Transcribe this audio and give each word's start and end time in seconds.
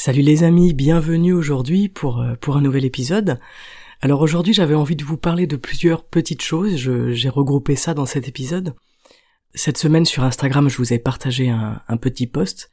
Salut 0.00 0.22
les 0.22 0.44
amis, 0.44 0.74
bienvenue 0.74 1.32
aujourd'hui 1.32 1.88
pour, 1.88 2.20
euh, 2.20 2.36
pour 2.36 2.56
un 2.56 2.60
nouvel 2.60 2.84
épisode. 2.84 3.40
Alors 4.00 4.20
aujourd'hui 4.20 4.54
j'avais 4.54 4.76
envie 4.76 4.94
de 4.94 5.02
vous 5.02 5.16
parler 5.16 5.48
de 5.48 5.56
plusieurs 5.56 6.04
petites 6.04 6.40
choses, 6.40 6.76
j'ai 6.76 7.28
regroupé 7.28 7.74
ça 7.74 7.94
dans 7.94 8.06
cet 8.06 8.28
épisode. 8.28 8.76
Cette 9.54 9.76
semaine 9.76 10.04
sur 10.04 10.22
Instagram 10.22 10.68
je 10.68 10.76
vous 10.76 10.92
ai 10.92 11.00
partagé 11.00 11.50
un, 11.50 11.96
petit 11.96 12.28
post 12.28 12.70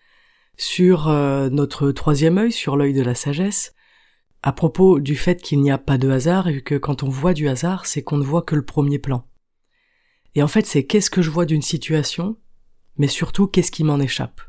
sur 0.55 1.07
euh, 1.07 1.49
notre 1.49 1.91
troisième 1.91 2.37
œil, 2.37 2.51
sur 2.51 2.77
l'œil 2.77 2.93
de 2.93 3.01
la 3.01 3.15
sagesse, 3.15 3.73
à 4.43 4.51
propos 4.51 4.99
du 4.99 5.15
fait 5.15 5.41
qu'il 5.41 5.62
n'y 5.62 5.71
a 5.71 5.79
pas 5.79 5.98
de 5.98 6.12
hasard 6.12 6.48
et 6.48 6.62
que 6.62 6.76
quand 6.76 7.01
on 7.01 7.09
voit 7.09 7.34
du 7.34 7.49
hasard 7.49 7.87
c'est 7.87 8.03
qu'on 8.03 8.18
ne 8.18 8.23
voit 8.23 8.43
que 8.43 8.55
le 8.55 8.65
premier 8.65 8.99
plan. 8.99 9.27
Et 10.35 10.43
en 10.43 10.48
fait 10.48 10.68
c'est 10.68 10.84
qu'est-ce 10.84 11.09
que 11.09 11.23
je 11.23 11.31
vois 11.31 11.48
d'une 11.48 11.63
situation, 11.63 12.37
mais 12.99 13.07
surtout 13.07 13.48
qu'est-ce 13.48 13.71
qui 13.71 13.84
m'en 13.84 13.99
échappe. 13.99 14.41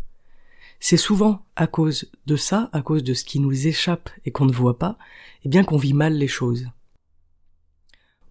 C'est 0.80 0.96
souvent 0.96 1.46
à 1.56 1.66
cause 1.66 2.10
de 2.26 2.36
ça, 2.36 2.68
à 2.72 2.82
cause 2.82 3.02
de 3.02 3.14
ce 3.14 3.24
qui 3.24 3.40
nous 3.40 3.66
échappe 3.66 4.10
et 4.24 4.30
qu'on 4.30 4.46
ne 4.46 4.52
voit 4.52 4.78
pas, 4.78 4.98
et 5.42 5.46
eh 5.46 5.48
bien 5.48 5.64
qu'on 5.64 5.78
vit 5.78 5.94
mal 5.94 6.14
les 6.14 6.28
choses. 6.28 6.66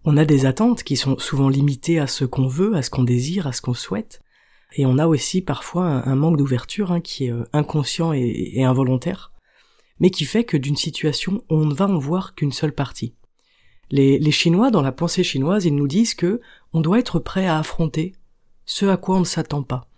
On 0.04 0.16
a 0.16 0.24
des 0.24 0.46
attentes 0.46 0.84
qui 0.84 0.96
sont 0.96 1.18
souvent 1.18 1.48
limitées 1.48 1.98
à 1.98 2.06
ce 2.06 2.24
qu'on 2.24 2.46
veut, 2.46 2.76
à 2.76 2.82
ce 2.82 2.90
qu'on 2.90 3.02
désire, 3.02 3.46
à 3.46 3.52
ce 3.52 3.60
qu'on 3.60 3.74
souhaite, 3.74 4.22
et 4.74 4.86
on 4.86 4.98
a 4.98 5.06
aussi 5.06 5.42
parfois 5.42 5.86
un, 5.86 6.14
manque 6.14 6.36
d'ouverture 6.36 6.92
hein, 6.92 7.00
qui 7.00 7.26
est 7.26 7.32
euh, 7.32 7.44
inconscient 7.52 8.12
et, 8.12 8.62
involontaire, 8.62 9.32
mais 9.98 10.10
qui 10.10 10.24
fait 10.24 10.44
que 10.44 10.56
d'une 10.56 10.76
situation 10.76 11.42
on 11.48 11.64
ne 11.64 11.74
va 11.74 11.86
en 11.86 11.98
voir 11.98 12.34
qu'une 12.34 12.52
seule 12.52 12.74
partie. 12.74 13.14
Les, 13.90 14.18
les 14.18 14.30
Chinois, 14.32 14.70
dans 14.70 14.82
la 14.82 14.92
pensée 14.92 15.22
chinoise, 15.24 15.64
ils 15.64 15.74
nous 15.74 15.86
disent 15.86 16.14
que 16.14 16.40
on 16.72 16.80
doit 16.80 16.98
être 16.98 17.18
prêt 17.18 17.46
à 17.46 17.58
affronter 17.58 18.12
ce 18.64 18.86
à 18.86 18.96
quoi 18.96 19.16
on 19.16 19.20
ne 19.20 19.24
s'attend 19.24 19.62
pas. 19.62 19.88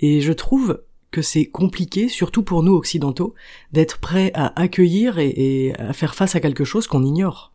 Et 0.00 0.20
je 0.20 0.32
trouve 0.32 0.82
que 1.10 1.22
c'est 1.22 1.46
compliqué, 1.46 2.08
surtout 2.08 2.42
pour 2.42 2.62
nous 2.62 2.74
occidentaux, 2.74 3.34
d'être 3.72 3.98
prêts 3.98 4.30
à 4.34 4.58
accueillir 4.60 5.18
et, 5.18 5.72
à 5.78 5.92
faire 5.92 6.14
face 6.14 6.34
à 6.34 6.40
quelque 6.40 6.64
chose 6.64 6.86
qu'on 6.86 7.04
ignore. 7.04 7.52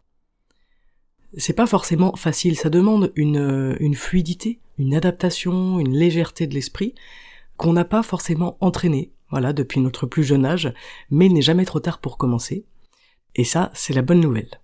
C'est 1.38 1.54
pas 1.54 1.68
forcément 1.68 2.16
facile, 2.16 2.58
ça 2.58 2.70
demande 2.70 3.12
une, 3.16 3.76
une 3.80 3.96
fluidité, 3.96 4.60
une 4.78 4.96
adaptation, 4.96 5.80
une 5.80 5.96
légèreté 5.96 6.48
de 6.48 6.54
l'esprit 6.54 6.94
qu'on 7.58 7.74
n'a 7.74 7.86
pas 7.86 8.04
forcément 8.04 8.58
entraîné, 8.62 9.12
voilà, 9.30 9.54
depuis 9.54 9.80
notre 9.80 10.06
plus 10.06 10.24
jeune 10.24 10.46
âge, 10.46 10.74
mais 11.10 11.28
il 11.28 11.34
n'est 11.34 11.42
jamais 11.42 11.66
trop 11.66 11.80
tard 11.80 12.00
pour 12.00 12.18
commencer. 12.18 12.66
Et 13.36 13.44
ça, 13.44 13.72
c'est 13.74 13.94
la 13.94 14.02
bonne 14.02 14.20
nouvelle. 14.20 14.60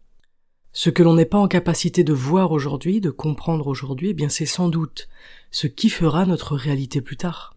Ce 0.72 0.90
que 0.90 1.02
l'on 1.02 1.16
n'est 1.16 1.26
pas 1.26 1.40
en 1.40 1.48
capacité 1.48 2.04
de 2.04 2.14
voir 2.14 2.52
aujourd'hui, 2.52 3.02
de 3.02 3.10
comprendre 3.10 3.68
aujourd'hui, 3.68 4.10
eh 4.10 4.14
bien 4.14 4.30
c'est 4.30 4.46
sans 4.46 4.70
doute 4.70 5.10
ce 5.52 5.68
qui 5.68 5.90
fera 5.90 6.26
notre 6.26 6.56
réalité 6.56 7.02
plus 7.02 7.18
tard. 7.18 7.56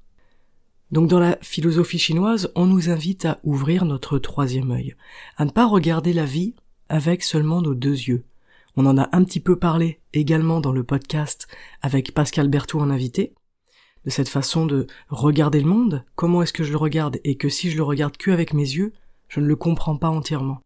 Donc 0.92 1.08
dans 1.08 1.18
la 1.18 1.38
philosophie 1.40 1.98
chinoise, 1.98 2.52
on 2.54 2.66
nous 2.66 2.90
invite 2.90 3.24
à 3.24 3.40
ouvrir 3.44 3.86
notre 3.86 4.18
troisième 4.18 4.70
œil, 4.70 4.94
à 5.38 5.46
ne 5.46 5.50
pas 5.50 5.66
regarder 5.66 6.12
la 6.12 6.26
vie 6.26 6.54
avec 6.90 7.22
seulement 7.22 7.62
nos 7.62 7.74
deux 7.74 7.94
yeux. 7.94 8.24
On 8.76 8.84
en 8.84 8.98
a 8.98 9.08
un 9.12 9.24
petit 9.24 9.40
peu 9.40 9.56
parlé 9.56 10.00
également 10.12 10.60
dans 10.60 10.72
le 10.72 10.84
podcast 10.84 11.48
avec 11.80 12.12
Pascal 12.12 12.48
Berthoud 12.48 12.82
en 12.82 12.90
invité, 12.90 13.32
de 14.04 14.10
cette 14.10 14.28
façon 14.28 14.66
de 14.66 14.86
regarder 15.08 15.60
le 15.60 15.68
monde, 15.68 16.04
comment 16.14 16.42
est-ce 16.42 16.52
que 16.52 16.64
je 16.64 16.72
le 16.72 16.76
regarde, 16.76 17.20
et 17.24 17.36
que 17.36 17.48
si 17.48 17.70
je 17.70 17.76
le 17.78 17.84
regarde 17.84 18.18
que 18.18 18.30
avec 18.30 18.52
mes 18.52 18.62
yeux, 18.62 18.92
je 19.28 19.40
ne 19.40 19.46
le 19.46 19.56
comprends 19.56 19.96
pas 19.96 20.10
entièrement. 20.10 20.60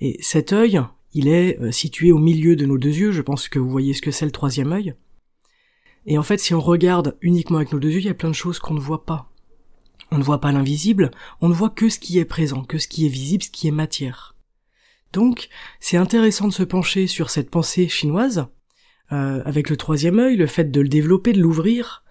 Et 0.00 0.16
cet 0.22 0.52
œil, 0.52 0.80
il 1.12 1.28
est 1.28 1.60
euh, 1.60 1.70
situé 1.70 2.10
au 2.10 2.18
milieu 2.18 2.56
de 2.56 2.66
nos 2.66 2.78
deux 2.78 2.96
yeux, 2.96 3.12
je 3.12 3.22
pense 3.22 3.48
que 3.48 3.60
vous 3.60 3.70
voyez 3.70 3.94
ce 3.94 4.02
que 4.02 4.10
c'est 4.10 4.24
le 4.24 4.32
troisième 4.32 4.72
œil, 4.72 4.94
et 6.06 6.18
en 6.18 6.22
fait, 6.22 6.38
si 6.38 6.54
on 6.54 6.60
regarde 6.60 7.16
uniquement 7.20 7.58
avec 7.58 7.72
nos 7.72 7.78
deux 7.78 7.90
yeux, 7.90 8.00
il 8.00 8.06
y 8.06 8.10
a 8.10 8.14
plein 8.14 8.30
de 8.30 8.34
choses 8.34 8.58
qu'on 8.58 8.74
ne 8.74 8.80
voit 8.80 9.04
pas. 9.04 9.30
On 10.10 10.18
ne 10.18 10.22
voit 10.22 10.40
pas 10.40 10.52
l'invisible, 10.52 11.10
on 11.40 11.48
ne 11.48 11.54
voit 11.54 11.70
que 11.70 11.88
ce 11.88 11.98
qui 11.98 12.18
est 12.18 12.24
présent, 12.24 12.64
que 12.64 12.78
ce 12.78 12.88
qui 12.88 13.06
est 13.06 13.10
visible, 13.10 13.44
ce 13.44 13.50
qui 13.50 13.68
est 13.68 13.72
matière. 13.72 14.34
Donc, 15.12 15.48
c'est 15.78 15.96
intéressant 15.96 16.48
de 16.48 16.52
se 16.52 16.62
pencher 16.62 17.06
sur 17.06 17.30
cette 17.30 17.50
pensée 17.50 17.88
chinoise, 17.88 18.46
euh, 19.12 19.42
avec 19.44 19.70
le 19.70 19.76
troisième 19.76 20.18
œil, 20.18 20.36
le 20.36 20.46
fait 20.46 20.70
de 20.70 20.80
le 20.80 20.88
développer, 20.88 21.32
de 21.32 21.40
l'ouvrir, 21.40 22.04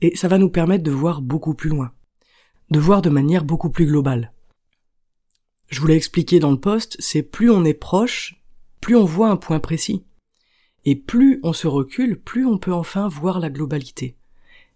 et 0.00 0.16
ça 0.16 0.28
va 0.28 0.38
nous 0.38 0.50
permettre 0.50 0.84
de 0.84 0.90
voir 0.90 1.22
beaucoup 1.22 1.54
plus 1.54 1.70
loin, 1.70 1.92
de 2.70 2.78
voir 2.78 3.02
de 3.02 3.10
manière 3.10 3.44
beaucoup 3.44 3.70
plus 3.70 3.86
globale. 3.86 4.32
Je 5.68 5.80
vous 5.80 5.86
l'ai 5.86 5.96
expliqué 5.96 6.38
dans 6.38 6.50
le 6.50 6.60
poste, 6.60 6.96
c'est 6.98 7.22
plus 7.22 7.50
on 7.50 7.64
est 7.64 7.74
proche, 7.74 8.42
plus 8.80 8.96
on 8.96 9.04
voit 9.04 9.30
un 9.30 9.36
point 9.36 9.60
précis. 9.60 10.04
Et 10.84 10.96
plus 10.96 11.40
on 11.42 11.52
se 11.52 11.66
recule, 11.66 12.18
plus 12.20 12.46
on 12.46 12.58
peut 12.58 12.72
enfin 12.72 13.08
voir 13.08 13.40
la 13.40 13.50
globalité. 13.50 14.16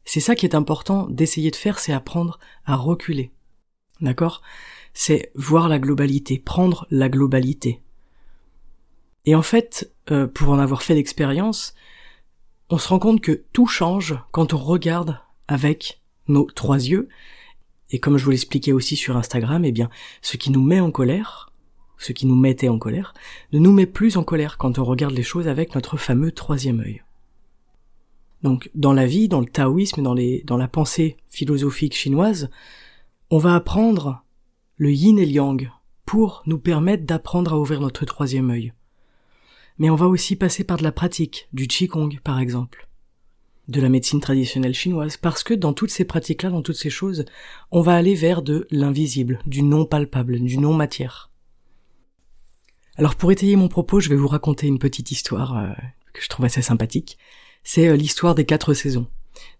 C'est 0.04 0.20
ça 0.20 0.36
qui 0.36 0.46
est 0.46 0.54
important 0.54 1.08
d'essayer 1.08 1.50
de 1.50 1.56
faire, 1.56 1.78
c'est 1.78 1.92
apprendre 1.92 2.38
à 2.64 2.76
reculer. 2.76 3.32
D'accord? 4.00 4.42
C'est 4.94 5.32
voir 5.34 5.68
la 5.68 5.78
globalité, 5.78 6.38
prendre 6.38 6.86
la 6.90 7.08
globalité. 7.08 7.82
Et 9.24 9.34
en 9.34 9.42
fait, 9.42 9.92
euh, 10.10 10.28
pour 10.28 10.50
en 10.50 10.58
avoir 10.58 10.82
fait 10.82 10.94
l'expérience, 10.94 11.74
on 12.70 12.78
se 12.78 12.88
rend 12.88 13.00
compte 13.00 13.20
que 13.20 13.44
tout 13.52 13.66
change 13.66 14.16
quand 14.30 14.54
on 14.54 14.58
regarde 14.58 15.18
avec 15.48 16.00
nos 16.28 16.44
trois 16.44 16.78
yeux. 16.78 17.08
Et 17.90 17.98
comme 17.98 18.16
je 18.16 18.24
vous 18.24 18.30
l'expliquais 18.30 18.72
aussi 18.72 18.96
sur 18.96 19.16
Instagram, 19.16 19.64
eh 19.64 19.72
bien, 19.72 19.90
ce 20.22 20.36
qui 20.36 20.50
nous 20.50 20.62
met 20.62 20.80
en 20.80 20.90
colère, 20.90 21.52
ce 21.98 22.12
qui 22.12 22.26
nous 22.26 22.36
mettait 22.36 22.68
en 22.68 22.78
colère, 22.78 23.14
ne 23.52 23.58
nous 23.58 23.72
met 23.72 23.86
plus 23.86 24.16
en 24.16 24.24
colère 24.24 24.58
quand 24.58 24.78
on 24.78 24.84
regarde 24.84 25.14
les 25.14 25.22
choses 25.22 25.48
avec 25.48 25.74
notre 25.74 25.96
fameux 25.96 26.32
troisième 26.32 26.80
œil. 26.80 27.02
Donc, 28.42 28.70
dans 28.74 28.92
la 28.92 29.06
vie, 29.06 29.28
dans 29.28 29.40
le 29.40 29.46
taoïsme, 29.46 30.02
dans, 30.02 30.56
la 30.56 30.68
pensée 30.68 31.16
philosophique 31.28 31.96
chinoise, 31.96 32.50
on 33.30 33.38
va 33.38 33.54
apprendre 33.54 34.22
le 34.76 34.92
yin 34.92 35.18
et 35.18 35.26
le 35.26 35.32
yang 35.32 35.70
pour 36.04 36.42
nous 36.46 36.58
permettre 36.58 37.04
d'apprendre 37.04 37.54
à 37.54 37.58
ouvrir 37.58 37.80
notre 37.80 38.04
troisième 38.04 38.50
œil. 38.50 38.72
Mais 39.78 39.90
on 39.90 39.96
va 39.96 40.06
aussi 40.06 40.36
passer 40.36 40.64
par 40.64 40.76
de 40.76 40.84
la 40.84 40.92
pratique, 40.92 41.48
du 41.52 41.66
qigong 41.66 42.20
par 42.22 42.38
exemple, 42.38 42.88
de 43.68 43.80
la 43.80 43.88
médecine 43.88 44.20
traditionnelle 44.20 44.74
chinoise, 44.74 45.16
parce 45.16 45.42
que 45.42 45.54
dans 45.54 45.72
toutes 45.72 45.90
ces 45.90 46.04
pratiques-là, 46.04 46.50
dans 46.50 46.62
toutes 46.62 46.76
ces 46.76 46.90
choses, 46.90 47.24
on 47.72 47.80
va 47.80 47.96
aller 47.96 48.14
vers 48.14 48.42
de 48.42 48.66
l'invisible, 48.70 49.40
du 49.46 49.62
non 49.62 49.86
palpable, 49.86 50.38
du 50.38 50.58
non 50.58 50.72
matière. 50.72 51.30
Alors 52.98 53.14
pour 53.14 53.30
étayer 53.30 53.56
mon 53.56 53.68
propos, 53.68 54.00
je 54.00 54.08
vais 54.08 54.16
vous 54.16 54.28
raconter 54.28 54.66
une 54.66 54.78
petite 54.78 55.10
histoire 55.10 55.58
euh, 55.58 55.68
que 56.14 56.22
je 56.22 56.28
trouve 56.28 56.46
assez 56.46 56.62
sympathique. 56.62 57.18
C'est 57.62 57.88
euh, 57.88 57.96
l'histoire 57.96 58.34
des 58.34 58.46
quatre 58.46 58.72
saisons. 58.72 59.06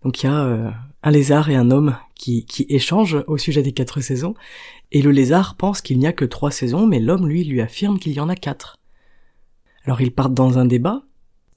Donc 0.02 0.22
il 0.22 0.26
y 0.26 0.28
a 0.30 0.44
euh, 0.44 0.70
un 1.02 1.10
lézard 1.10 1.50
et 1.50 1.54
un 1.54 1.70
homme 1.70 1.98
qui, 2.14 2.46
échangent 2.70 3.22
au 3.26 3.36
sujet 3.36 3.62
des 3.62 3.72
quatre 3.72 4.00
saisons, 4.00 4.34
et 4.90 5.02
le 5.02 5.10
lézard 5.10 5.56
pense 5.56 5.82
qu'il 5.82 5.98
n'y 5.98 6.06
a 6.06 6.14
que 6.14 6.24
trois 6.24 6.50
saisons, 6.50 6.86
mais 6.86 6.98
l'homme 6.98 7.28
lui 7.28 7.44
lui 7.44 7.60
affirme 7.60 7.98
qu'il 7.98 8.12
y 8.12 8.20
en 8.20 8.30
a 8.30 8.36
quatre. 8.36 8.78
Alors 9.84 10.00
ils 10.00 10.12
partent 10.12 10.32
dans 10.32 10.58
un 10.58 10.64
débat, 10.64 11.02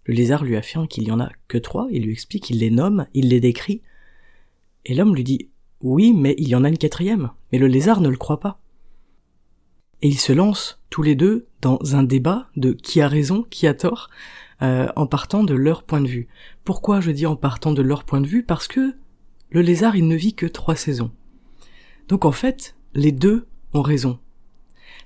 le 0.04 0.14
lézard 0.14 0.44
lui 0.44 0.58
affirme 0.58 0.88
qu'il 0.88 1.06
y 1.06 1.12
en 1.12 1.22
a 1.22 1.30
que 1.48 1.58
trois, 1.58 1.88
il 1.92 2.04
lui 2.04 2.12
explique, 2.12 2.50
il 2.50 2.60
les 2.60 2.72
nomme, 2.72 3.08
il 3.14 3.30
les 3.30 3.40
décrit, 3.40 3.82
et 4.86 4.96
l'homme 4.96 5.16
lui 5.16 5.24
dit 5.24 5.48
oui, 5.80 6.12
mais 6.12 6.36
il 6.38 6.50
y 6.50 6.56
en 6.56 6.66
a 6.66 6.70
une 6.70 6.78
quatrième, 6.78 7.32
mais 7.54 7.58
le 7.58 7.68
lézard 7.68 8.02
ne 8.02 8.10
le 8.10 8.18
croit 8.18 8.42
pas. 8.42 8.60
Et 10.01 10.07
ils 10.07 10.19
se 10.19 10.31
lancent 10.31 10.81
tous 10.90 11.04
les 11.04 11.16
deux 11.16 11.48
dans 11.62 11.80
un 11.94 12.04
débat 12.04 12.50
de 12.56 12.72
qui 12.72 13.01
a 13.01 13.07
raison, 13.07 13.44
qui 13.50 13.68
a 13.68 13.74
tort, 13.74 14.10
euh, 14.62 14.88
en 14.96 15.07
partant 15.07 15.44
de 15.44 15.54
leur 15.54 15.84
point 15.84 16.01
de 16.01 16.07
vue. 16.07 16.28
Pourquoi 16.63 17.01
je 17.01 17.12
dis 17.12 17.25
en 17.25 17.36
partant 17.36 17.72
de 17.72 17.81
leur 17.81 18.04
point 18.04 18.22
de 18.22 18.28
vue? 18.28 18.44
Parce 18.44 18.68
que 18.68 18.96
le 19.50 19.62
lézard, 19.62 19.96
il 19.96 20.07
ne 20.07 20.16
vit 20.16 20.34
que 20.34 20.46
trois 20.46 20.75
saisons. 20.75 21.12
Donc 22.07 22.25
en 22.25 22.31
fait, 22.31 22.75
les 22.94 23.12
deux 23.12 23.48
ont 23.74 23.81
raison. 23.81 24.19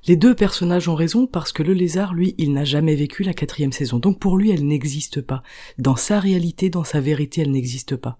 Les 0.05 0.17
deux 0.17 0.35
personnages 0.35 0.89
ont 0.89 0.95
raison 0.95 1.27
parce 1.27 1.53
que 1.53 1.63
le 1.63 1.73
lézard, 1.73 2.13
lui, 2.13 2.35
il 2.37 2.51
n'a 2.51 2.65
jamais 2.65 2.95
vécu 2.95 3.23
la 3.23 3.33
quatrième 3.33 3.71
saison. 3.71 3.99
Donc 3.99 4.19
pour 4.19 4.37
lui, 4.37 4.51
elle 4.51 4.67
n'existe 4.67 5.21
pas. 5.21 5.43
Dans 5.77 5.95
sa 5.95 6.19
réalité, 6.19 6.69
dans 6.69 6.83
sa 6.83 6.99
vérité, 6.99 7.41
elle 7.41 7.51
n'existe 7.51 7.95
pas. 7.95 8.19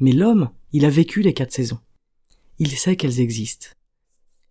Mais 0.00 0.12
l'homme, 0.12 0.50
il 0.72 0.84
a 0.84 0.90
vécu 0.90 1.20
les 1.20 1.34
quatre 1.34 1.52
saisons. 1.52 1.80
Il 2.58 2.70
sait 2.70 2.96
qu'elles 2.96 3.20
existent. 3.20 3.68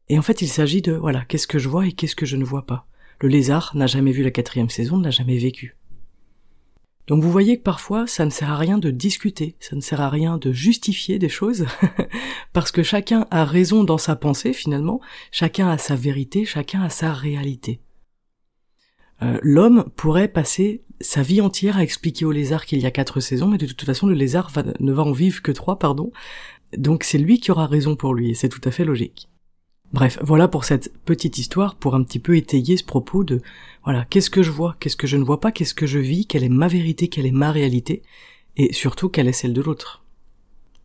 Et 0.10 0.18
en 0.18 0.22
fait, 0.22 0.42
il 0.42 0.48
s'agit 0.48 0.82
de, 0.82 0.94
voilà, 0.94 1.26
qu'est-ce 1.26 1.48
que 1.48 1.60
je 1.60 1.70
vois 1.70 1.86
et 1.86 1.92
qu'est-ce 1.92 2.16
que 2.16 2.26
je 2.26 2.38
ne 2.38 2.46
vois 2.46 2.66
pas. 2.66 2.88
Le 3.20 3.28
lézard 3.28 3.72
n'a 3.76 3.88
jamais 3.88 4.12
vu 4.12 4.24
la 4.24 4.32
quatrième 4.32 4.70
saison, 4.70 4.98
n'a 4.98 5.12
jamais 5.12 5.38
vécu. 5.38 5.76
Donc 7.08 7.24
vous 7.24 7.32
voyez 7.32 7.58
que 7.58 7.64
parfois 7.64 8.06
ça 8.06 8.26
ne 8.26 8.30
sert 8.30 8.52
à 8.52 8.58
rien 8.58 8.78
de 8.78 8.92
discuter, 8.92 9.56
ça 9.62 9.78
ne 9.78 9.82
sert 9.82 10.02
à 10.02 10.10
rien 10.10 10.38
de 10.38 10.52
justifier 10.52 11.20
des 11.20 11.30
choses, 11.30 11.66
parce 12.54 12.72
que 12.72 12.84
chacun 12.84 13.26
a 13.32 13.46
raison 13.46 13.86
dans 13.86 13.98
sa 13.98 14.18
pensée 14.18 14.52
finalement, 14.52 15.00
chacun 15.32 15.70
a 15.70 15.78
sa 15.78 15.96
vérité, 15.96 16.44
chacun 16.44 16.82
a 16.82 16.90
sa 16.90 17.14
réalité. 17.14 17.80
Euh, 19.24 19.40
l'homme 19.42 19.86
pourrait 19.96 20.28
passer 20.28 20.84
sa 21.00 21.22
vie 21.22 21.40
entière 21.40 21.78
à 21.78 21.84
expliquer 21.84 22.26
au 22.26 22.32
lézard 22.34 22.66
qu'il 22.66 22.80
y 22.80 22.86
a 22.86 22.92
quatre 22.92 23.22
saisons, 23.22 23.48
mais 23.48 23.58
de 23.58 23.66
toute 23.66 23.84
façon 23.84 24.08
le 24.08 24.14
lézard 24.14 24.52
ne 24.82 24.92
va 24.92 25.04
en 25.04 25.14
vivre 25.14 25.42
que 25.42 25.54
trois, 25.54 25.80
pardon, 25.80 26.12
donc 26.78 27.06
c'est 27.06 27.18
lui 27.18 27.40
qui 27.40 27.52
aura 27.52 27.68
raison 27.68 27.96
pour 27.96 28.14
lui, 28.14 28.32
et 28.32 28.34
c'est 28.34 28.50
tout 28.50 28.62
à 28.66 28.72
fait 28.72 28.84
logique. 28.84 29.30
Bref, 29.94 30.20
voilà 30.22 30.48
pour 30.48 30.66
cette 30.66 30.94
petite 31.06 31.38
histoire, 31.38 31.76
pour 31.76 31.96
un 31.96 32.04
petit 32.04 32.20
peu 32.20 32.36
étayer 32.36 32.76
ce 32.76 32.84
propos 32.84 33.24
de, 33.24 33.42
voilà, 33.84 34.06
qu'est-ce 34.06 34.30
que 34.30 34.44
je 34.44 34.52
vois, 34.52 34.76
qu'est-ce 34.80 34.98
que 34.98 35.08
je 35.08 35.16
ne 35.16 35.24
vois 35.24 35.40
pas, 35.40 35.52
qu'est-ce 35.52 35.74
que 35.74 35.88
je 35.88 36.00
vis, 36.00 36.26
quelle 36.26 36.44
est 36.44 36.50
ma 36.50 36.68
vérité, 36.68 37.08
quelle 37.08 37.26
est 37.26 37.32
ma 37.32 37.52
réalité, 37.52 38.04
et 38.58 38.74
surtout 38.74 39.08
quelle 39.08 39.30
est 39.30 39.34
celle 39.34 39.54
de 39.54 39.62
l'autre. 39.62 40.04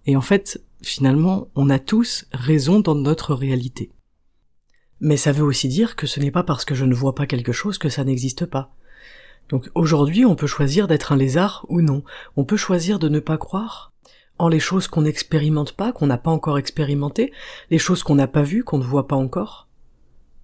Et 0.06 0.16
en 0.16 0.20
fait, 0.20 0.62
finalement, 0.82 1.48
on 1.56 1.68
a 1.68 1.80
tous 1.80 2.26
raison 2.32 2.80
dans 2.80 2.94
notre 2.94 3.34
réalité. 3.34 3.90
Mais 5.00 5.16
ça 5.16 5.32
veut 5.32 5.44
aussi 5.44 5.66
dire 5.66 5.96
que 5.96 6.06
ce 6.06 6.20
n'est 6.20 6.30
pas 6.30 6.44
parce 6.44 6.64
que 6.64 6.76
je 6.76 6.84
ne 6.84 6.94
vois 6.94 7.16
pas 7.16 7.26
quelque 7.26 7.52
chose 7.52 7.78
que 7.78 7.88
ça 7.88 8.04
n'existe 8.04 8.46
pas. 8.46 8.72
Donc 9.48 9.68
aujourd'hui, 9.74 10.24
on 10.24 10.36
peut 10.36 10.46
choisir 10.46 10.86
d'être 10.86 11.10
un 11.10 11.16
lézard 11.16 11.66
ou 11.68 11.80
non. 11.80 12.04
On 12.36 12.44
peut 12.44 12.56
choisir 12.56 13.00
de 13.00 13.08
ne 13.08 13.18
pas 13.18 13.36
croire 13.36 13.91
en 14.42 14.48
les 14.48 14.58
choses 14.58 14.88
qu'on 14.88 15.02
n'expérimente 15.02 15.70
pas, 15.70 15.92
qu'on 15.92 16.08
n'a 16.08 16.18
pas 16.18 16.32
encore 16.32 16.58
expérimentées, 16.58 17.32
les 17.70 17.78
choses 17.78 18.02
qu'on 18.02 18.16
n'a 18.16 18.26
pas 18.26 18.42
vues, 18.42 18.64
qu'on 18.64 18.78
ne 18.78 18.82
voit 18.82 19.06
pas 19.06 19.14
encore. 19.14 19.68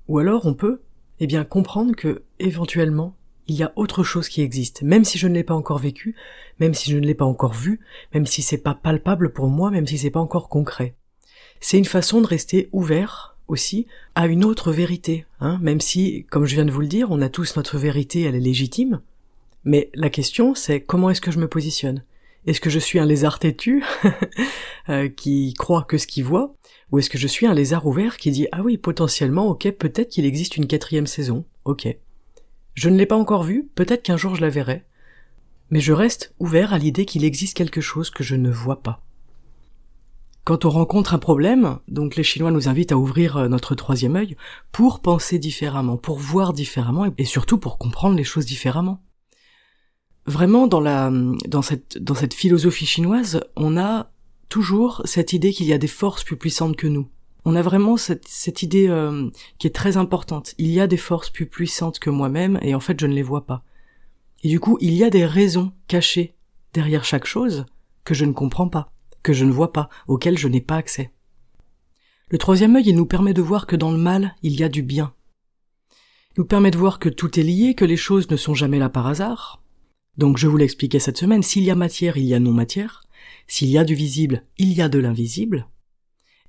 Ou 0.06 0.21
alors 0.21 0.47
on 0.47 0.55
peut, 0.55 0.83
eh 1.19 1.27
bien, 1.27 1.43
comprendre 1.43 1.97
que, 1.97 2.23
éventuellement, 2.39 3.17
il 3.49 3.56
y 3.56 3.65
a 3.65 3.73
autre 3.75 4.05
chose 4.05 4.29
qui 4.29 4.41
existe, 4.41 4.83
même 4.83 5.05
si 5.05 5.19
je 5.19 5.27
ne 5.27 5.35
l'ai 5.35 5.43
pas 5.43 5.56
encore 5.56 5.79
vécu, 5.79 6.15
même 6.61 6.75
si 6.75 6.93
je 6.93 6.97
ne 6.97 7.05
l'ai 7.05 7.15
pas 7.17 7.25
encore 7.25 7.55
vu, 7.55 7.81
même 8.15 8.25
si 8.25 8.41
c'est 8.41 8.59
pas 8.59 8.75
palpable 8.75 9.33
pour 9.33 9.49
moi, 9.49 9.73
même 9.73 9.89
si 9.89 9.99
c'est 9.99 10.11
pas 10.11 10.21
encore 10.21 10.49
concret. 10.49 10.95
C'est 11.59 11.79
une 11.79 11.85
façon 11.85 12.21
de 12.21 12.27
rester 12.29 12.69
ouvert 12.71 13.37
aussi 13.49 13.89
à 14.15 14.29
une 14.29 14.45
autre 14.45 14.71
vérité, 14.71 15.27
hein, 15.41 15.59
même 15.61 15.81
si, 15.81 16.25
comme 16.31 16.47
je 16.47 16.55
viens 16.55 16.67
de 16.67 16.71
vous 16.71 16.83
le 16.83 16.87
dire, 16.87 17.11
on 17.11 17.21
a 17.21 17.29
tous 17.29 17.56
notre 17.56 17.79
vérité, 17.79 18.23
elle 18.23 18.37
est 18.37 18.41
légitime. 18.41 19.00
Mais 19.65 19.91
la 19.95 20.09
question, 20.09 20.55
c'est 20.55 20.83
comment 20.83 21.11
est-ce 21.11 21.21
que 21.21 21.33
je 21.33 21.41
me 21.41 21.49
positionne? 21.49 22.05
Est-ce 22.46 22.61
que 22.61 22.70
je 22.70 22.79
suis 22.79 22.99
un 22.99 23.05
lézard 23.05 23.38
têtu 23.38 23.85
euh, 24.88 25.08
qui 25.08 25.55
croit 25.55 25.82
que 25.82 25.99
ce 25.99 26.06
qu'il 26.06 26.25
voit 26.25 26.55
Ou 26.90 26.99
est-ce 26.99 27.11
que 27.11 27.19
je 27.19 27.26
suis 27.26 27.46
un 27.46 27.55
lézard 27.55 27.87
ouvert 27.87 28.17
qui 28.17 28.31
dit 28.31 28.46
ah 28.52 28.62
oui 28.62 28.79
potentiellement 28.79 29.49
ok 29.49 29.70
peut-être 29.73 30.08
qu'il 30.08 30.25
existe 30.25 30.56
une 30.56 30.67
quatrième 30.67 31.06
saison, 31.06 31.44
ok. 31.64 31.88
Je 32.75 32.88
ne 32.88 32.96
l'ai 32.96 33.06
pas 33.06 33.17
encore 33.17 33.43
vue, 33.43 33.69
peut-être 33.75 34.02
qu'un 34.02 34.17
jour 34.17 34.37
je 34.37 34.40
la 34.40 34.50
verrai. 34.50 34.85
Mais 35.70 35.81
je 35.81 35.93
reste 35.93 36.35
ouvert 36.38 36.73
à 36.73 36.79
l'idée 36.79 37.05
qu'il 37.05 37.25
existe 37.25 37.56
quelque 37.56 37.81
chose 37.81 38.11
que 38.11 38.25
je 38.25 38.37
ne 38.37 38.50
vois 38.50 38.82
pas. 38.82 39.02
Quand 40.44 40.64
on 40.64 40.70
rencontre 40.70 41.12
un 41.12 41.19
problème, 41.19 41.79
donc 41.88 42.17
les 42.17 42.23
Chinois 42.23 42.50
nous 42.50 42.69
invitent 42.69 42.93
à 42.93 42.96
ouvrir 42.96 43.37
euh, 43.37 43.49
notre 43.49 43.75
troisième 43.75 44.17
œil 44.17 44.37
pour 44.73 45.00
penser 45.00 45.38
différemment, 45.38 45.99
pour 45.99 46.19
voir 46.19 46.55
différemment 46.55 47.05
et 47.19 47.25
surtout 47.26 47.58
pour 47.58 47.76
comprendre 47.76 48.17
les 48.17 48.25
choses 48.25 48.46
différemment 48.46 49.02
vraiment 50.28 50.66
dans 50.66 51.62
cette 51.62 52.34
philosophie 52.34 52.86
chinoise, 52.86 53.40
on 53.56 53.76
a 53.76 54.10
toujours 54.48 55.02
cette 55.04 55.32
idée 55.32 55.52
qu'il 55.52 55.66
y 55.66 55.72
a 55.72 55.78
des 55.78 55.88
forces 55.88 56.25
plus 56.25 56.36
puissantes 56.36 56.76
que 56.76 56.86
nous. 56.86 57.08
On 57.44 57.56
a 57.56 57.62
vraiment 57.62 57.96
cette, 57.96 58.26
cette 58.28 58.62
idée 58.62 58.88
euh, 58.88 59.30
qui 59.58 59.66
est 59.66 59.75
très 59.75 59.96
importante. 59.96 60.54
Il 60.58 60.70
y 60.70 60.80
a 60.80 60.86
des 60.86 60.96
forces 60.96 61.30
plus 61.30 61.46
puissantes 61.46 61.98
que 61.98 62.10
moi-même 62.10 62.58
et 62.62 62.75
en 62.75 62.80
fait 62.80 63.00
je 63.00 63.06
ne 63.06 63.14
les 63.14 63.22
vois 63.22 63.46
pas. 63.46 63.62
Et 64.42 64.48
du 64.48 64.60
coup, 64.60 64.76
il 64.80 64.94
y 64.94 65.02
a 65.02 65.10
des 65.10 65.25
raisons 65.25 65.72
cachées 65.88 66.34
derrière 66.72 67.04
chaque 67.04 67.26
chose 67.26 67.66
que 68.04 68.14
je 68.14 68.25
ne 68.25 68.32
comprends 68.32 68.69
pas, 68.69 68.92
que 69.22 69.32
je 69.32 69.44
ne 69.44 69.52
vois 69.52 69.72
pas, 69.72 69.88
auxquelles 70.06 70.38
je 70.38 70.48
n'ai 70.48 70.60
pas 70.60 70.76
accès. 70.76 71.12
Le 72.28 72.38
troisième 72.38 72.76
œil, 72.76 72.88
il 72.88 72.96
nous 72.96 73.06
permet 73.06 73.34
de 73.34 73.42
voir 73.42 73.66
que 73.66 73.76
dans 73.76 73.90
le 73.90 73.98
mal, 73.98 74.34
il 74.42 74.54
y 74.54 74.62
a 74.62 74.69
du 74.69 74.82
bien. 74.82 75.14
Il 76.32 76.40
nous 76.40 76.44
permet 76.44 76.70
de 76.70 76.78
voir 76.78 76.98
que 76.98 77.08
tout 77.08 77.40
est 77.40 77.42
lié, 77.42 77.75
que 77.75 77.86
les 77.86 77.96
choses 77.96 78.30
ne 78.30 78.36
sont 78.36 78.54
jamais 78.54 78.78
là 78.78 78.90
par 78.90 79.06
hasard, 79.06 79.62
donc 80.19 80.37
je 80.37 80.47
vous 80.47 80.56
l'ai 80.56 80.65
expliqué 80.65 80.99
cette 80.99 81.17
semaine, 81.17 81.43
s'il 81.43 81.62
y 81.62 81.70
a 81.70 81.75
matière, 81.75 82.17
il 82.17 82.25
y 82.25 82.35
a 82.35 82.41
non-matière, 82.41 83.05
s'il 83.47 83.69
y 83.69 83.79
a 83.79 83.85
du 83.85 83.94
visible, 83.94 84.44
il 84.59 84.73
y 84.73 84.82
a 84.82 84.88
de 84.88 84.99
l'invisible, 84.99 85.69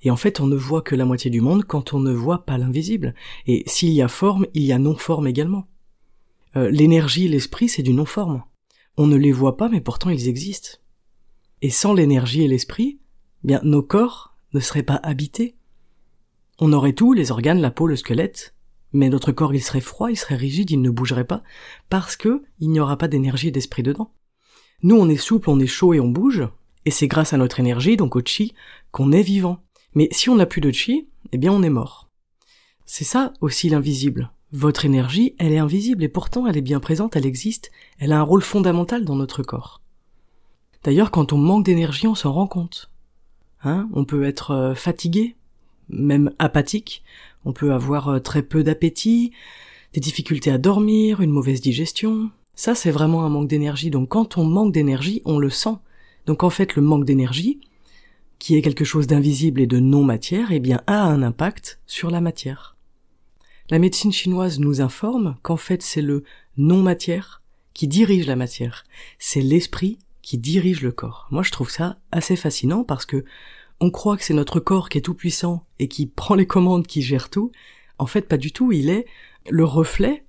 et 0.01 0.11
en 0.11 0.15
fait 0.15 0.39
on 0.39 0.47
ne 0.47 0.55
voit 0.55 0.81
que 0.81 0.95
la 0.95 1.05
moitié 1.05 1.29
du 1.29 1.39
monde 1.39 1.63
quand 1.65 1.93
on 1.93 1.99
ne 1.99 2.11
voit 2.11 2.45
pas 2.45 2.57
l'invisible, 2.57 3.13
et 3.47 3.63
s'il 3.67 3.93
y 3.93 4.01
a 4.01 4.07
forme, 4.07 4.45
il 4.53 4.63
y 4.63 4.73
a 4.73 4.79
non-forme 4.79 5.27
également. 5.27 5.67
Euh, 6.55 6.69
l'énergie, 6.71 7.27
l'esprit, 7.27 7.69
c'est 7.69 7.83
du 7.83 7.93
non-forme. 7.93 8.43
On 8.97 9.07
ne 9.07 9.15
les 9.15 9.31
voit 9.31 9.55
pas, 9.55 9.69
mais 9.69 9.81
pourtant 9.81 10.09
ils 10.09 10.27
existent. 10.27 10.79
Et 11.61 11.69
sans 11.69 11.93
l'énergie 11.93 12.43
et 12.43 12.47
l'esprit, 12.47 12.99
bien 13.43 13.61
nos 13.63 13.83
corps 13.83 14.35
ne 14.53 14.59
seraient 14.59 14.83
pas 14.83 14.99
habités. 15.03 15.55
On 16.59 16.73
aurait 16.73 16.93
tout, 16.93 17.13
les 17.13 17.31
organes, 17.31 17.61
la 17.61 17.71
peau, 17.71 17.87
le 17.87 17.95
squelette, 17.95 18.55
mais 18.93 19.09
notre 19.09 19.31
corps 19.31 19.53
il 19.53 19.61
serait 19.61 19.81
froid, 19.81 20.11
il 20.11 20.17
serait 20.17 20.35
rigide, 20.35 20.71
il 20.71 20.81
ne 20.81 20.89
bougerait 20.89 21.25
pas, 21.25 21.43
parce 21.89 22.15
que 22.15 22.43
il 22.59 22.69
n'y 22.69 22.79
aura 22.79 22.97
pas 22.97 23.07
d'énergie 23.07 23.49
et 23.49 23.51
d'esprit 23.51 23.83
dedans. 23.83 24.11
Nous 24.81 24.95
on 24.95 25.09
est 25.09 25.17
souple, 25.17 25.49
on 25.49 25.59
est 25.59 25.67
chaud 25.67 25.93
et 25.93 25.99
on 25.99 26.09
bouge, 26.09 26.47
et 26.85 26.91
c'est 26.91 27.07
grâce 27.07 27.33
à 27.33 27.37
notre 27.37 27.59
énergie, 27.59 27.97
donc 27.97 28.15
au 28.15 28.21
chi, 28.23 28.53
qu'on 28.91 29.11
est 29.11 29.21
vivant. 29.21 29.63
Mais 29.93 30.07
si 30.11 30.29
on 30.29 30.35
n'a 30.35 30.45
plus 30.45 30.61
de 30.61 30.71
chi, 30.71 31.07
eh 31.31 31.37
bien 31.37 31.51
on 31.51 31.63
est 31.63 31.69
mort. 31.69 32.09
C'est 32.85 33.03
ça 33.03 33.33
aussi 33.41 33.69
l'invisible. 33.69 34.31
Votre 34.51 34.85
énergie, 34.85 35.35
elle 35.37 35.53
est 35.53 35.59
invisible 35.59 36.03
et 36.03 36.09
pourtant 36.09 36.47
elle 36.47 36.57
est 36.57 36.61
bien 36.61 36.79
présente, 36.79 37.15
elle 37.15 37.25
existe, 37.25 37.71
elle 37.99 38.11
a 38.11 38.19
un 38.19 38.23
rôle 38.23 38.41
fondamental 38.41 39.05
dans 39.05 39.15
notre 39.15 39.43
corps. 39.43 39.81
D'ailleurs, 40.83 41.11
quand 41.11 41.33
on 41.33 41.37
manque 41.37 41.65
d'énergie, 41.65 42.07
on 42.07 42.15
s'en 42.15 42.33
rend 42.33 42.47
compte. 42.47 42.89
Hein 43.63 43.89
on 43.93 44.05
peut 44.05 44.23
être 44.23 44.51
euh, 44.51 44.73
fatigué, 44.73 45.35
même 45.89 46.31
apathique, 46.39 47.03
on 47.45 47.53
peut 47.53 47.73
avoir 47.73 48.09
euh, 48.09 48.19
très 48.19 48.41
peu 48.41 48.63
d'appétit, 48.63 49.31
des 49.93 49.99
difficultés 49.99 50.51
à 50.51 50.57
dormir, 50.57 51.21
une 51.21 51.31
mauvaise 51.31 51.61
digestion. 51.61 52.29
Ça, 52.55 52.75
c'est 52.75 52.91
vraiment 52.91 53.25
un 53.25 53.29
manque 53.29 53.47
d'énergie. 53.47 53.89
Donc 53.89 54.09
quand 54.09 54.37
on 54.37 54.43
manque 54.43 54.73
d'énergie, 54.73 55.21
on 55.25 55.39
le 55.39 55.49
sent. 55.49 55.75
Donc 56.25 56.43
en 56.43 56.49
fait, 56.49 56.75
le 56.75 56.81
manque 56.81 57.05
d'énergie, 57.05 57.59
qui 58.37 58.55
est 58.55 58.61
quelque 58.61 58.85
chose 58.85 59.07
d'invisible 59.07 59.61
et 59.61 59.67
de 59.67 59.79
non-matière, 59.79 60.51
eh 60.51 60.59
bien, 60.59 60.81
a 60.87 61.03
un 61.03 61.21
impact 61.23 61.79
sur 61.87 62.09
la 62.09 62.21
matière. 62.21 62.77
La 63.69 63.79
médecine 63.79 64.11
chinoise 64.11 64.59
nous 64.59 64.81
informe 64.81 65.37
qu'en 65.43 65.57
fait, 65.57 65.83
c'est 65.83 66.01
le 66.01 66.23
non-matière 66.57 67.41
qui 67.73 67.87
dirige 67.87 68.27
la 68.27 68.35
matière. 68.35 68.85
C'est 69.19 69.41
l'esprit 69.41 69.99
qui 70.21 70.37
dirige 70.37 70.81
le 70.81 70.91
corps. 70.91 71.27
Moi, 71.31 71.43
je 71.43 71.51
trouve 71.51 71.69
ça 71.69 71.97
assez 72.11 72.35
fascinant 72.35 72.83
parce 72.83 73.05
que 73.05 73.25
on 73.79 73.91
croit 73.91 74.17
que 74.17 74.23
c'est 74.23 74.33
notre 74.33 74.59
corps 74.59 74.89
qui 74.89 74.97
est 74.97 75.01
tout 75.01 75.13
puissant 75.13 75.65
et 75.79 75.87
qui 75.87 76.05
prend 76.05 76.35
les 76.35 76.47
commandes, 76.47 76.87
qui 76.87 77.01
gère 77.01 77.29
tout. 77.29 77.51
En 77.97 78.05
fait, 78.05 78.21
pas 78.21 78.37
du 78.37 78.51
tout. 78.51 78.71
Il 78.71 78.89
est 78.89 79.05
le 79.49 79.63
reflet 79.63 80.25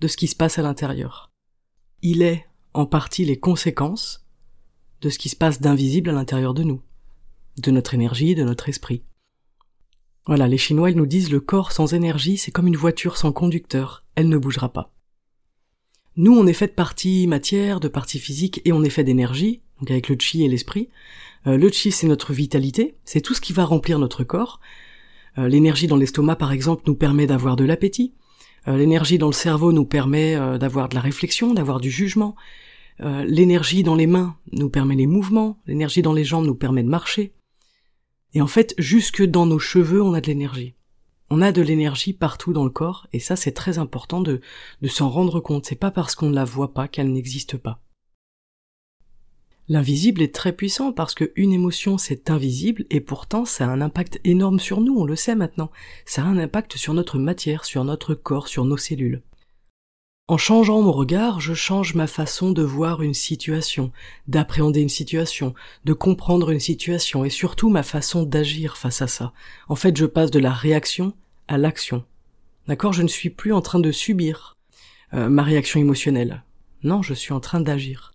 de 0.00 0.08
ce 0.08 0.16
qui 0.16 0.26
se 0.26 0.36
passe 0.36 0.58
à 0.58 0.62
l'intérieur. 0.62 1.30
Il 2.02 2.22
est, 2.22 2.46
en 2.72 2.86
partie, 2.86 3.24
les 3.24 3.38
conséquences 3.38 4.26
de 5.00 5.10
ce 5.10 5.18
qui 5.18 5.28
se 5.28 5.36
passe 5.36 5.60
d'invisible 5.60 6.10
à 6.10 6.14
l'intérieur 6.14 6.54
de 6.54 6.62
nous, 6.62 6.80
de 7.58 7.70
notre 7.70 7.94
énergie, 7.94 8.34
de 8.34 8.44
notre 8.44 8.68
esprit. 8.68 9.02
Voilà, 10.26 10.48
les 10.48 10.58
Chinois, 10.58 10.90
ils 10.90 10.96
nous 10.96 11.06
disent 11.06 11.30
le 11.30 11.40
corps 11.40 11.72
sans 11.72 11.92
énergie, 11.92 12.38
c'est 12.38 12.50
comme 12.50 12.66
une 12.66 12.76
voiture 12.76 13.18
sans 13.18 13.32
conducteur, 13.32 14.04
elle 14.14 14.30
ne 14.30 14.38
bougera 14.38 14.72
pas. 14.72 14.94
Nous, 16.16 16.32
on 16.32 16.46
est 16.46 16.54
fait 16.54 16.68
de 16.68 16.72
partie 16.72 17.26
matière, 17.26 17.80
de 17.80 17.88
partie 17.88 18.18
physique, 18.18 18.62
et 18.64 18.72
on 18.72 18.82
est 18.82 18.90
fait 18.90 19.04
d'énergie, 19.04 19.62
donc 19.80 19.90
avec 19.90 20.08
le 20.08 20.16
chi 20.18 20.44
et 20.44 20.48
l'esprit, 20.48 20.88
euh, 21.46 21.56
le 21.56 21.70
chi, 21.70 21.90
c'est 21.90 22.06
notre 22.06 22.32
vitalité, 22.32 22.94
c'est 23.04 23.20
tout 23.20 23.34
ce 23.34 23.40
qui 23.40 23.52
va 23.52 23.64
remplir 23.64 23.98
notre 23.98 24.24
corps. 24.24 24.60
Euh, 25.38 25.48
l'énergie 25.48 25.86
dans 25.86 25.96
l'estomac, 25.96 26.36
par 26.36 26.52
exemple, 26.52 26.84
nous 26.86 26.94
permet 26.94 27.26
d'avoir 27.26 27.56
de 27.56 27.64
l'appétit. 27.64 28.14
Euh, 28.68 28.76
l'énergie 28.76 29.18
dans 29.18 29.26
le 29.26 29.32
cerveau 29.32 29.72
nous 29.72 29.84
permet 29.84 30.36
d'avoir 30.58 30.88
de 30.88 30.94
la 30.94 31.00
réflexion, 31.00 31.54
d'avoir 31.54 31.80
du 31.80 31.90
jugement. 31.90 32.34
l'énergie 33.00 33.82
dans 33.82 33.96
les 33.96 34.06
mains 34.06 34.36
nous 34.52 34.70
permet 34.70 34.94
les 34.94 35.08
mouvements. 35.08 35.58
L'énergie 35.66 36.02
dans 36.02 36.12
les 36.12 36.24
jambes 36.24 36.46
nous 36.46 36.54
permet 36.54 36.82
de 36.82 36.88
marcher. 36.88 37.32
Et 38.34 38.40
en 38.40 38.46
fait, 38.46 38.74
jusque 38.78 39.22
dans 39.22 39.46
nos 39.46 39.58
cheveux, 39.58 40.00
on 40.00 40.14
a 40.14 40.20
de 40.20 40.28
l'énergie. 40.28 40.74
On 41.30 41.42
a 41.42 41.52
de 41.52 41.62
l'énergie 41.62 42.12
partout 42.12 42.52
dans 42.52 42.64
le 42.64 42.70
corps, 42.70 43.08
et 43.12 43.18
ça 43.18 43.34
c'est 43.34 43.52
très 43.52 43.78
important 43.78 44.20
de, 44.20 44.40
de 44.82 44.88
s'en 44.88 45.08
rendre 45.08 45.40
compte. 45.40 45.66
C'est 45.66 45.74
pas 45.74 45.90
parce 45.90 46.14
qu'on 46.14 46.30
ne 46.30 46.34
la 46.34 46.44
voit 46.44 46.74
pas 46.74 46.86
qu'elle 46.86 47.12
n'existe 47.12 47.56
pas. 47.56 47.80
L'invisible 49.68 50.20
est 50.20 50.34
très 50.34 50.52
puissant 50.52 50.92
parce 50.92 51.14
que 51.14 51.32
une 51.36 51.52
émotion 51.52 51.96
c'est 51.96 52.30
invisible 52.30 52.84
et 52.90 53.00
pourtant 53.00 53.46
ça 53.46 53.64
a 53.64 53.68
un 53.68 53.80
impact 53.80 54.20
énorme 54.24 54.60
sur 54.60 54.82
nous, 54.82 54.94
on 54.98 55.06
le 55.06 55.16
sait 55.16 55.34
maintenant. 55.34 55.70
Ça 56.04 56.22
a 56.22 56.26
un 56.26 56.38
impact 56.38 56.76
sur 56.76 56.92
notre 56.92 57.18
matière, 57.18 57.64
sur 57.64 57.82
notre 57.84 58.14
corps, 58.14 58.48
sur 58.48 58.66
nos 58.66 58.76
cellules. 58.76 59.22
En 60.26 60.38
changeant 60.38 60.80
mon 60.80 60.92
regard, 60.92 61.40
je 61.40 61.52
change 61.52 61.94
ma 61.94 62.06
façon 62.06 62.52
de 62.52 62.62
voir 62.62 63.02
une 63.02 63.12
situation, 63.12 63.92
d'appréhender 64.26 64.80
une 64.80 64.88
situation, 64.88 65.54
de 65.84 65.92
comprendre 65.92 66.50
une 66.50 66.60
situation 66.60 67.26
et 67.26 67.30
surtout 67.30 67.68
ma 67.68 67.82
façon 67.82 68.22
d'agir 68.22 68.78
face 68.78 69.02
à 69.02 69.06
ça. 69.06 69.34
En 69.68 69.76
fait, 69.76 69.96
je 69.96 70.06
passe 70.06 70.30
de 70.30 70.38
la 70.38 70.52
réaction 70.52 71.12
à 71.46 71.58
l'action. 71.58 72.04
D'accord? 72.68 72.94
Je 72.94 73.02
ne 73.02 73.08
suis 73.08 73.28
plus 73.28 73.52
en 73.52 73.60
train 73.60 73.80
de 73.80 73.92
subir 73.92 74.56
euh, 75.12 75.28
ma 75.28 75.42
réaction 75.42 75.78
émotionnelle. 75.78 76.42
Non, 76.82 77.02
je 77.02 77.12
suis 77.12 77.34
en 77.34 77.40
train 77.40 77.60
d'agir. 77.60 78.13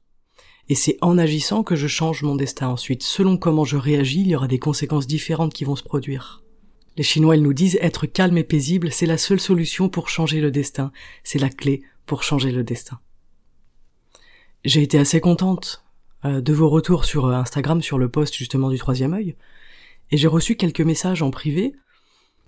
Et 0.69 0.75
c'est 0.75 0.97
en 1.01 1.17
agissant 1.17 1.63
que 1.63 1.75
je 1.75 1.87
change 1.87 2.23
mon 2.23 2.35
destin 2.35 2.67
ensuite. 2.67 3.03
Selon 3.03 3.37
comment 3.37 3.65
je 3.65 3.77
réagis, 3.77 4.21
il 4.21 4.27
y 4.27 4.35
aura 4.35 4.47
des 4.47 4.59
conséquences 4.59 5.07
différentes 5.07 5.53
qui 5.53 5.65
vont 5.65 5.75
se 5.75 5.83
produire. 5.83 6.43
Les 6.95 7.03
Chinois, 7.03 7.35
ils 7.35 7.43
nous 7.43 7.53
disent 7.53 7.79
être 7.81 8.05
calme 8.05 8.37
et 8.37 8.43
paisible, 8.43 8.91
c'est 8.91 9.05
la 9.05 9.17
seule 9.17 9.39
solution 9.39 9.89
pour 9.89 10.09
changer 10.09 10.41
le 10.41 10.51
destin. 10.51 10.91
C'est 11.23 11.39
la 11.39 11.49
clé 11.49 11.81
pour 12.05 12.23
changer 12.23 12.51
le 12.51 12.63
destin. 12.63 12.99
J'ai 14.65 14.81
été 14.81 14.99
assez 14.99 15.21
contente 15.21 15.83
euh, 16.25 16.41
de 16.41 16.53
vos 16.53 16.67
retours 16.67 17.05
sur 17.05 17.27
euh, 17.27 17.33
Instagram 17.33 17.81
sur 17.81 17.97
le 17.97 18.09
post 18.09 18.35
justement 18.35 18.69
du 18.69 18.77
troisième 18.77 19.13
œil, 19.13 19.35
et 20.11 20.17
j'ai 20.17 20.27
reçu 20.27 20.55
quelques 20.55 20.81
messages 20.81 21.21
en 21.21 21.31
privé 21.31 21.73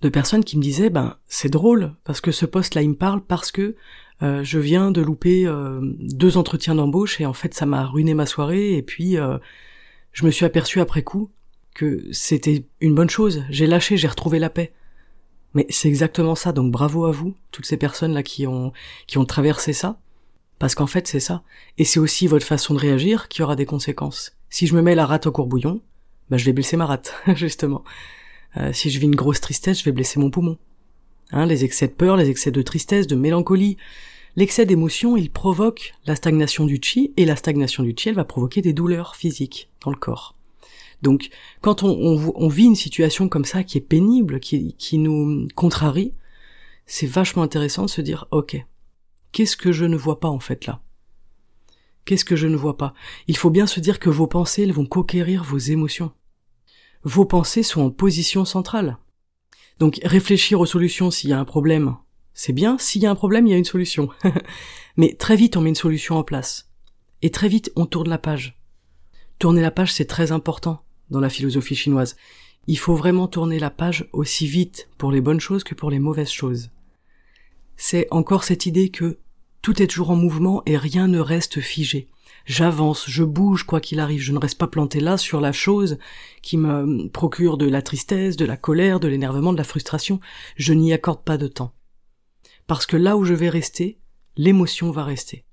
de 0.01 0.09
personnes 0.09 0.43
qui 0.43 0.57
me 0.57 0.61
disaient 0.61 0.89
ben 0.89 1.15
c'est 1.27 1.49
drôle 1.49 1.95
parce 2.03 2.19
que 2.19 2.31
ce 2.31 2.45
post 2.45 2.75
là 2.75 2.81
il 2.81 2.89
me 2.89 2.95
parle 2.95 3.23
parce 3.23 3.51
que 3.51 3.75
euh, 4.23 4.43
je 4.43 4.59
viens 4.59 4.91
de 4.91 5.01
louper 5.01 5.45
euh, 5.47 5.79
deux 5.81 6.37
entretiens 6.37 6.75
d'embauche 6.75 7.19
et 7.19 7.25
en 7.25 7.33
fait 7.33 7.53
ça 7.53 7.65
m'a 7.65 7.85
ruiné 7.85 8.13
ma 8.13 8.27
soirée 8.27 8.75
et 8.77 8.83
puis 8.83 9.17
euh, 9.17 9.39
je 10.11 10.25
me 10.25 10.31
suis 10.31 10.45
aperçu 10.45 10.79
après 10.79 11.01
coup 11.01 11.31
que 11.73 12.03
c'était 12.11 12.65
une 12.81 12.93
bonne 12.93 13.09
chose. 13.09 13.43
J'ai 13.49 13.65
lâché, 13.65 13.97
j'ai 13.97 14.07
retrouvé 14.07 14.37
la 14.37 14.49
paix. 14.49 14.73
Mais 15.53 15.65
c'est 15.69 15.87
exactement 15.87 16.35
ça, 16.35 16.53
donc 16.53 16.71
bravo 16.71 17.05
à 17.05 17.11
vous, 17.11 17.35
toutes 17.51 17.65
ces 17.65 17.77
personnes 17.77 18.13
là 18.13 18.23
qui 18.23 18.47
ont 18.47 18.71
qui 19.07 19.17
ont 19.17 19.25
traversé 19.25 19.73
ça, 19.73 19.99
parce 20.59 20.75
qu'en 20.75 20.87
fait 20.87 21.07
c'est 21.07 21.19
ça. 21.19 21.43
Et 21.77 21.83
c'est 21.83 21.99
aussi 21.99 22.27
votre 22.27 22.45
façon 22.45 22.73
de 22.73 22.79
réagir 22.79 23.27
qui 23.27 23.41
aura 23.41 23.55
des 23.55 23.65
conséquences. 23.65 24.37
Si 24.49 24.67
je 24.67 24.75
me 24.75 24.81
mets 24.81 24.95
la 24.95 25.05
rate 25.05 25.27
au 25.27 25.31
courbouillon, 25.31 25.81
bah 26.29 26.37
je 26.37 26.45
vais 26.45 26.53
blesser 26.53 26.77
ma 26.77 26.85
rate, 26.85 27.15
justement. 27.35 27.83
si 28.71 28.89
je 28.91 28.99
vis 28.99 29.07
une 29.07 29.15
grosse 29.15 29.41
tristesse, 29.41 29.79
je 29.79 29.85
vais 29.85 29.91
blesser 29.91 30.19
mon 30.19 30.29
poumon. 30.29 30.57
Hein, 31.31 31.45
les 31.45 31.65
excès 31.65 31.87
de 31.87 31.93
peur, 31.93 32.17
les 32.17 32.29
excès 32.29 32.51
de 32.51 32.61
tristesse, 32.61 33.07
de 33.07 33.15
mélancolie, 33.15 33.77
L'excès 34.35 34.65
d'émotion, 34.65 35.17
il 35.17 35.29
provoque 35.29 35.93
la 36.05 36.15
stagnation 36.15 36.65
du 36.65 36.79
chi, 36.81 37.13
et 37.17 37.25
la 37.25 37.35
stagnation 37.35 37.83
du 37.83 37.93
chi, 37.97 38.09
elle 38.09 38.15
va 38.15 38.23
provoquer 38.23 38.61
des 38.61 38.73
douleurs 38.73 39.15
physiques 39.15 39.69
dans 39.83 39.91
le 39.91 39.97
corps. 39.97 40.35
Donc, 41.01 41.29
quand 41.61 41.83
on, 41.83 42.47
vit 42.47 42.65
une 42.65 42.75
situation 42.75 43.27
comme 43.27 43.45
ça 43.45 43.63
qui 43.63 43.77
est 43.77 43.81
pénible, 43.81 44.39
qui, 44.39 44.75
qui 44.77 44.99
nous 44.99 45.47
contrarie, 45.55 46.13
c'est 46.85 47.07
vachement 47.07 47.43
intéressant 47.43 47.85
de 47.85 47.89
se 47.89 48.01
dire, 48.01 48.27
ok, 48.31 48.63
qu'est-ce 49.31 49.57
que 49.57 49.71
je 49.71 49.85
ne 49.85 49.95
vois 49.95 50.19
pas 50.19 50.29
en 50.29 50.39
fait 50.39 50.65
là? 50.65 50.81
Qu'est-ce 52.05 52.25
que 52.25 52.35
je 52.35 52.47
ne 52.47 52.55
vois 52.55 52.77
pas? 52.77 52.93
Il 53.27 53.37
faut 53.37 53.49
bien 53.49 53.67
se 53.67 53.79
dire 53.79 53.99
que 53.99 54.09
vos 54.09 54.27
pensées, 54.27 54.63
elles 54.63 54.73
vont 54.73 54.85
conquérir 54.85 55.43
vos 55.43 55.57
émotions. 55.57 56.11
Vos 57.03 57.25
pensées 57.25 57.63
sont 57.63 57.81
en 57.81 57.91
position 57.91 58.45
centrale. 58.45 58.97
Donc 59.79 59.99
réfléchir 60.03 60.59
aux 60.59 60.65
solutions 60.65 61.09
s'il 61.09 61.31
y 61.31 61.33
a 61.33 61.39
un 61.39 61.45
problème, 61.45 61.95
c'est 62.43 62.53
bien, 62.53 62.79
s'il 62.79 63.03
y 63.03 63.05
a 63.05 63.11
un 63.11 63.15
problème, 63.15 63.45
il 63.45 63.51
y 63.51 63.53
a 63.53 63.57
une 63.59 63.65
solution. 63.65 64.09
Mais 64.97 65.13
très 65.13 65.35
vite, 65.35 65.57
on 65.57 65.61
met 65.61 65.69
une 65.69 65.75
solution 65.75 66.17
en 66.17 66.23
place. 66.23 66.71
Et 67.21 67.29
très 67.29 67.47
vite, 67.47 67.71
on 67.75 67.85
tourne 67.85 68.09
la 68.09 68.17
page. 68.17 68.59
Tourner 69.37 69.61
la 69.61 69.69
page, 69.69 69.93
c'est 69.93 70.05
très 70.05 70.31
important 70.31 70.81
dans 71.11 71.19
la 71.19 71.29
philosophie 71.29 71.75
chinoise. 71.75 72.15
Il 72.65 72.79
faut 72.79 72.95
vraiment 72.95 73.27
tourner 73.27 73.59
la 73.59 73.69
page 73.69 74.09
aussi 74.11 74.47
vite 74.47 74.89
pour 74.97 75.11
les 75.11 75.21
bonnes 75.21 75.39
choses 75.39 75.63
que 75.63 75.75
pour 75.75 75.91
les 75.91 75.99
mauvaises 75.99 76.31
choses. 76.31 76.71
C'est 77.77 78.07
encore 78.09 78.43
cette 78.43 78.65
idée 78.65 78.89
que 78.89 79.19
tout 79.61 79.79
est 79.79 79.85
toujours 79.85 80.09
en 80.09 80.15
mouvement 80.15 80.63
et 80.65 80.77
rien 80.77 81.07
ne 81.07 81.19
reste 81.19 81.61
figé. 81.61 82.07
J'avance, 82.47 83.07
je 83.07 83.23
bouge 83.23 83.65
quoi 83.65 83.79
qu'il 83.79 83.99
arrive, 83.99 84.21
je 84.21 84.31
ne 84.31 84.39
reste 84.39 84.57
pas 84.57 84.65
planté 84.65 84.99
là 84.99 85.19
sur 85.19 85.41
la 85.41 85.51
chose 85.51 85.99
qui 86.41 86.57
me 86.57 87.07
procure 87.07 87.59
de 87.59 87.69
la 87.69 87.83
tristesse, 87.83 88.35
de 88.35 88.45
la 88.45 88.57
colère, 88.57 88.99
de 88.99 89.07
l'énervement, 89.07 89.53
de 89.53 89.59
la 89.59 89.63
frustration. 89.63 90.19
Je 90.55 90.73
n'y 90.73 90.91
accorde 90.91 91.23
pas 91.23 91.37
de 91.37 91.45
temps. 91.45 91.75
Parce 92.71 92.85
que 92.85 92.95
là 92.95 93.17
où 93.17 93.25
je 93.25 93.33
vais 93.33 93.49
rester, 93.49 93.99
l'émotion 94.37 94.91
va 94.91 95.03
rester. 95.03 95.43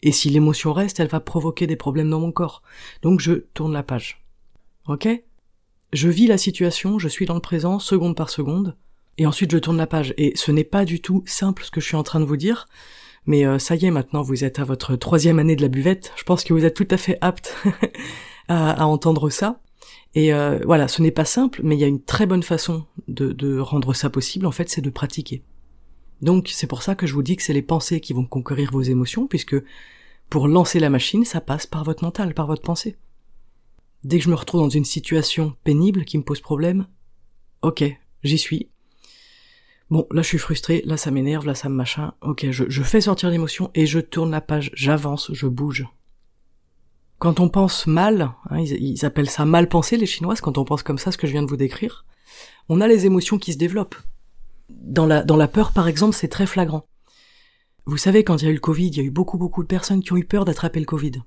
Et 0.00 0.12
si 0.12 0.30
l'émotion 0.30 0.72
reste, 0.72 1.00
elle 1.00 1.08
va 1.08 1.18
provoquer 1.18 1.66
des 1.66 1.74
problèmes 1.74 2.08
dans 2.08 2.20
mon 2.20 2.30
corps. 2.30 2.62
Donc 3.02 3.18
je 3.18 3.32
tourne 3.32 3.72
la 3.72 3.82
page. 3.82 4.24
Ok? 4.86 5.08
Je 5.92 6.08
vis 6.08 6.28
la 6.28 6.38
situation, 6.38 7.00
je 7.00 7.08
suis 7.08 7.26
dans 7.26 7.34
le 7.34 7.40
présent, 7.40 7.80
seconde 7.80 8.14
par 8.14 8.30
seconde, 8.30 8.76
et 9.18 9.26
ensuite 9.26 9.50
je 9.50 9.58
tourne 9.58 9.76
la 9.76 9.88
page. 9.88 10.14
Et 10.18 10.34
ce 10.36 10.52
n'est 10.52 10.62
pas 10.62 10.84
du 10.84 11.00
tout 11.00 11.24
simple 11.26 11.64
ce 11.64 11.72
que 11.72 11.80
je 11.80 11.86
suis 11.86 11.96
en 11.96 12.04
train 12.04 12.20
de 12.20 12.24
vous 12.24 12.36
dire, 12.36 12.68
mais 13.26 13.44
euh, 13.44 13.58
ça 13.58 13.74
y 13.74 13.84
est, 13.86 13.90
maintenant 13.90 14.22
vous 14.22 14.44
êtes 14.44 14.60
à 14.60 14.64
votre 14.64 14.94
troisième 14.94 15.40
année 15.40 15.56
de 15.56 15.62
la 15.62 15.68
buvette. 15.68 16.12
Je 16.14 16.22
pense 16.22 16.44
que 16.44 16.52
vous 16.52 16.64
êtes 16.64 16.76
tout 16.76 16.86
à 16.92 16.96
fait 16.96 17.18
apte 17.22 17.56
à, 18.46 18.86
entendre 18.86 19.30
ça. 19.30 19.58
Et 20.14 20.32
euh, 20.32 20.60
voilà, 20.64 20.86
ce 20.86 21.02
n'est 21.02 21.10
pas 21.10 21.24
simple, 21.24 21.60
mais 21.64 21.74
il 21.74 21.80
y 21.80 21.84
a 21.84 21.88
une 21.88 22.04
très 22.04 22.26
bonne 22.26 22.44
façon 22.44 22.84
de, 23.08 23.32
de 23.32 23.58
rendre 23.58 23.94
ça 23.94 24.10
possible, 24.10 24.46
en 24.46 24.52
fait, 24.52 24.70
c'est 24.70 24.80
de 24.80 24.90
pratiquer. 24.90 25.42
Donc 26.22 26.48
c'est 26.48 26.68
pour 26.68 26.82
ça 26.82 26.94
que 26.94 27.06
je 27.06 27.14
vous 27.14 27.22
dis 27.22 27.36
que 27.36 27.42
c'est 27.42 27.52
les 27.52 27.62
pensées 27.62 28.00
qui 28.00 28.12
vont 28.12 28.24
conquérir 28.24 28.70
vos 28.70 28.80
émotions, 28.80 29.26
puisque 29.26 29.56
pour 30.30 30.48
lancer 30.48 30.78
la 30.78 30.88
machine, 30.88 31.24
ça 31.24 31.40
passe 31.40 31.66
par 31.66 31.84
votre 31.84 32.04
mental, 32.04 32.32
par 32.32 32.46
votre 32.46 32.62
pensée. 32.62 32.96
Dès 34.04 34.18
que 34.18 34.24
je 34.24 34.30
me 34.30 34.34
retrouve 34.34 34.62
dans 34.62 34.68
une 34.70 34.84
situation 34.84 35.54
pénible 35.64 36.04
qui 36.04 36.16
me 36.16 36.22
pose 36.22 36.40
problème, 36.40 36.86
ok, 37.60 37.84
j'y 38.22 38.38
suis. 38.38 38.68
Bon, 39.90 40.06
là 40.10 40.22
je 40.22 40.28
suis 40.28 40.38
frustré, 40.38 40.82
là 40.86 40.96
ça 40.96 41.10
m'énerve, 41.10 41.44
là 41.44 41.54
ça 41.54 41.68
me 41.68 41.74
machin, 41.74 42.14
ok, 42.22 42.50
je, 42.50 42.82
fais 42.82 43.02
sortir 43.02 43.28
l'émotion 43.28 43.70
et 43.74 43.84
je 43.84 43.98
tourne 43.98 44.30
la 44.30 44.40
page, 44.40 44.70
j'avance, 44.74 45.30
je 45.34 45.46
bouge. 45.46 45.86
Quand 47.18 47.40
on 47.40 47.48
pense 47.48 47.86
mal, 47.86 48.32
hein, 48.48 48.60
ils, 48.60 48.72
ils 48.72 49.04
appellent 49.04 49.30
ça 49.30 49.44
mal 49.44 49.68
penser 49.68 49.96
les 49.96 50.06
Chinoises, 50.06 50.40
quand 50.40 50.56
on 50.56 50.64
pense 50.64 50.82
comme 50.82 50.98
ça, 50.98 51.12
ce 51.12 51.18
que 51.18 51.26
je 51.26 51.32
viens 51.32 51.42
de 51.42 51.48
vous 51.48 51.56
décrire, 51.56 52.06
on 52.68 52.80
a 52.80 52.88
les 52.88 53.06
émotions 53.06 53.38
qui 53.38 53.52
se 53.52 53.58
développent 53.58 53.96
dans 54.80 55.06
la, 55.06 55.22
dans 55.22 55.36
la 55.36 55.48
peur, 55.48 55.72
par 55.72 55.88
exemple, 55.88 56.14
c'est 56.14 56.28
très 56.28 56.46
flagrant. 56.46 56.86
Vous 57.84 57.96
savez, 57.96 58.24
quand 58.24 58.36
il 58.40 58.44
y 58.44 58.48
a 58.48 58.50
eu 58.50 58.54
le 58.54 58.60
Covid, 58.60 58.88
il 58.88 58.96
y 58.96 59.00
a 59.00 59.04
eu 59.04 59.10
beaucoup, 59.10 59.38
beaucoup 59.38 59.62
de 59.62 59.68
personnes 59.68 60.02
qui 60.02 60.12
ont 60.12 60.16
eu 60.16 60.24
peur 60.24 60.44
d'attraper 60.44 60.80
le 60.80 60.86
Covid. 60.86 61.22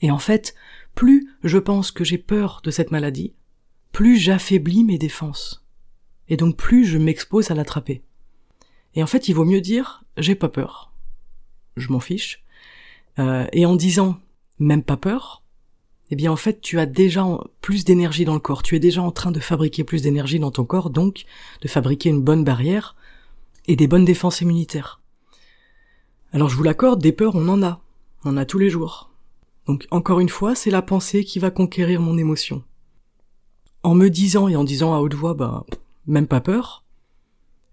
Et 0.00 0.10
en 0.10 0.18
fait, 0.18 0.54
plus 0.94 1.28
je 1.44 1.58
pense 1.58 1.90
que 1.90 2.04
j'ai 2.04 2.18
peur 2.18 2.60
de 2.64 2.70
cette 2.70 2.90
maladie, 2.90 3.34
plus 3.92 4.16
j'affaiblis 4.16 4.84
mes 4.84 4.98
défenses. 4.98 5.66
Et 6.28 6.36
donc 6.36 6.56
plus 6.56 6.84
je 6.84 6.98
m'expose 6.98 7.50
à 7.50 7.54
l'attraper. 7.54 8.02
Et 8.94 9.02
en 9.02 9.06
fait, 9.06 9.28
il 9.28 9.34
vaut 9.34 9.44
mieux 9.44 9.60
dire 9.60 10.04
j'ai 10.16 10.34
pas 10.34 10.48
peur. 10.48 10.92
Je 11.76 11.92
m'en 11.92 12.00
fiche. 12.00 12.44
Euh, 13.18 13.46
et 13.52 13.66
en 13.66 13.76
disant 13.76 14.18
même 14.58 14.82
pas 14.82 14.96
peur, 14.96 15.42
eh 16.10 16.16
bien 16.16 16.32
en 16.32 16.36
fait 16.36 16.60
tu 16.60 16.78
as 16.78 16.86
déjà 16.86 17.26
plus 17.60 17.84
d'énergie 17.84 18.24
dans 18.24 18.34
le 18.34 18.40
corps, 18.40 18.62
tu 18.62 18.76
es 18.76 18.80
déjà 18.80 19.02
en 19.02 19.10
train 19.10 19.30
de 19.30 19.40
fabriquer 19.40 19.84
plus 19.84 20.02
d'énergie 20.02 20.38
dans 20.38 20.50
ton 20.50 20.64
corps, 20.64 20.90
donc 20.90 21.24
de 21.60 21.68
fabriquer 21.68 22.08
une 22.08 22.22
bonne 22.22 22.44
barrière 22.44 22.96
et 23.66 23.76
des 23.76 23.86
bonnes 23.86 24.04
défenses 24.04 24.40
immunitaires. 24.40 25.00
Alors 26.32 26.48
je 26.48 26.56
vous 26.56 26.62
l'accorde, 26.62 27.02
des 27.02 27.12
peurs 27.12 27.34
on 27.34 27.48
en 27.48 27.62
a, 27.62 27.80
on 28.24 28.30
en 28.30 28.36
a 28.36 28.44
tous 28.44 28.58
les 28.58 28.70
jours. 28.70 29.10
Donc 29.66 29.86
encore 29.90 30.20
une 30.20 30.30
fois, 30.30 30.54
c'est 30.54 30.70
la 30.70 30.80
pensée 30.80 31.24
qui 31.24 31.38
va 31.38 31.50
conquérir 31.50 32.00
mon 32.00 32.16
émotion. 32.16 32.64
En 33.82 33.94
me 33.94 34.08
disant 34.08 34.48
et 34.48 34.56
en 34.56 34.64
disant 34.64 34.94
à 34.94 34.98
haute 34.98 35.14
voix, 35.14 35.34
bah 35.34 35.66
même 36.06 36.26
pas 36.26 36.40
peur, 36.40 36.84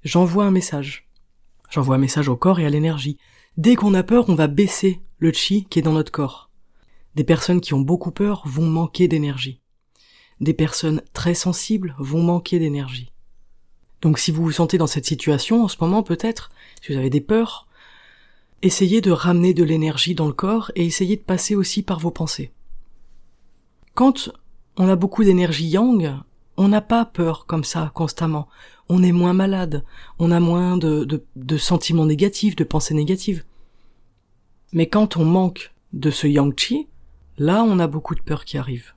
j'envoie 0.04 0.44
un 0.44 0.52
message. 0.52 1.08
J'envoie 1.70 1.96
un 1.96 2.00
message 2.00 2.28
au 2.28 2.36
corps 2.36 2.60
et 2.60 2.66
à 2.66 2.70
l'énergie. 2.70 3.18
Dès 3.58 3.76
qu'on 3.76 3.94
a 3.94 4.04
peur, 4.04 4.26
on 4.28 4.36
va 4.36 4.48
baisser 4.48 5.00
le 5.20 5.32
chi 5.32 5.66
qui 5.70 5.80
est 5.80 5.82
dans 5.82 5.94
notre 5.94 6.12
corps. 6.12 6.45
Des 7.16 7.24
personnes 7.24 7.62
qui 7.62 7.74
ont 7.74 7.82
beaucoup 7.82 8.12
peur 8.12 8.44
vont 8.46 8.68
manquer 8.68 9.08
d'énergie. 9.08 9.62
Des 10.42 10.54
personnes 10.54 11.02
très 11.14 11.34
sensibles 11.34 11.96
vont 11.98 12.22
manquer 12.22 12.60
d'énergie. 12.60 13.12
Donc 14.02 14.20
si 14.20 14.32
vous 14.32 14.44
vous 14.44 14.52
sentez 14.52 14.78
dans 14.78 14.88
cette 14.88 15.06
situation 15.06 15.64
en 15.64 15.68
ce 15.68 15.78
moment 15.80 16.04
peut-être, 16.04 16.52
si 16.82 16.92
vous 16.92 17.00
avez 17.00 17.10
des 17.10 17.22
peurs, 17.22 17.68
essayez 18.62 19.02
de 19.02 19.12
ramener 19.12 19.54
de 19.54 19.64
l'énergie 19.64 20.16
dans 20.16 20.28
le 20.28 20.34
corps 20.34 20.72
et 20.76 20.86
essayez 20.86 21.16
de 21.16 21.22
passer 21.22 21.56
aussi 21.56 21.82
par 21.82 22.00
vos 22.00 22.12
pensées. 22.12 22.52
Quand 23.94 24.30
on 24.78 24.90
a 24.90 24.96
beaucoup 24.96 25.24
d'énergie 25.24 25.68
yang, 25.68 26.20
on 26.58 26.68
n'a 26.68 26.82
pas 26.82 27.06
peur 27.06 27.46
comme 27.46 27.64
ça 27.64 27.92
constamment. 27.94 28.48
On 28.90 29.04
est 29.04 29.12
moins 29.12 29.34
malade, 29.34 29.84
on 30.20 30.32
a 30.32 30.40
moins 30.40 30.78
de, 30.78 31.08
de, 31.36 31.58
sentiments 31.58 32.06
négatifs, 32.06 32.56
de 32.56 32.64
pensées 32.64 32.94
négatives. 32.94 33.44
Mais 34.74 34.88
quand 34.88 35.18
on 35.18 35.26
manque 35.26 35.74
de 35.94 36.12
ce 36.12 36.28
yang 36.28 36.54
chi, 36.58 36.88
Là, 37.38 37.64
on 37.64 37.80
a 37.80 37.88
beaucoup 37.88 38.16
de 38.16 38.22
peur 38.22 38.46
qui 38.46 38.58
arrive. 38.58 38.94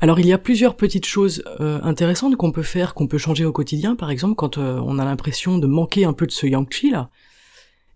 Alors 0.00 0.18
il 0.18 0.26
y 0.26 0.32
a 0.32 0.38
plusieurs 0.38 0.76
petites 0.76 1.06
choses 1.06 1.44
euh, 1.60 1.80
intéressantes 1.84 2.34
qu'on 2.34 2.50
peut 2.50 2.64
faire, 2.64 2.92
qu'on 2.92 3.06
peut 3.06 3.18
changer 3.18 3.44
au 3.44 3.52
quotidien, 3.52 3.94
par 3.94 4.10
exemple 4.10 4.34
quand 4.34 4.58
euh, 4.58 4.80
on 4.84 4.98
a 4.98 5.04
l'impression 5.04 5.58
de 5.58 5.68
manquer 5.68 6.04
un 6.04 6.12
peu 6.12 6.26
de 6.26 6.32
ce 6.32 6.44
yang 6.44 6.66
chi 6.68 6.90
là. 6.90 7.08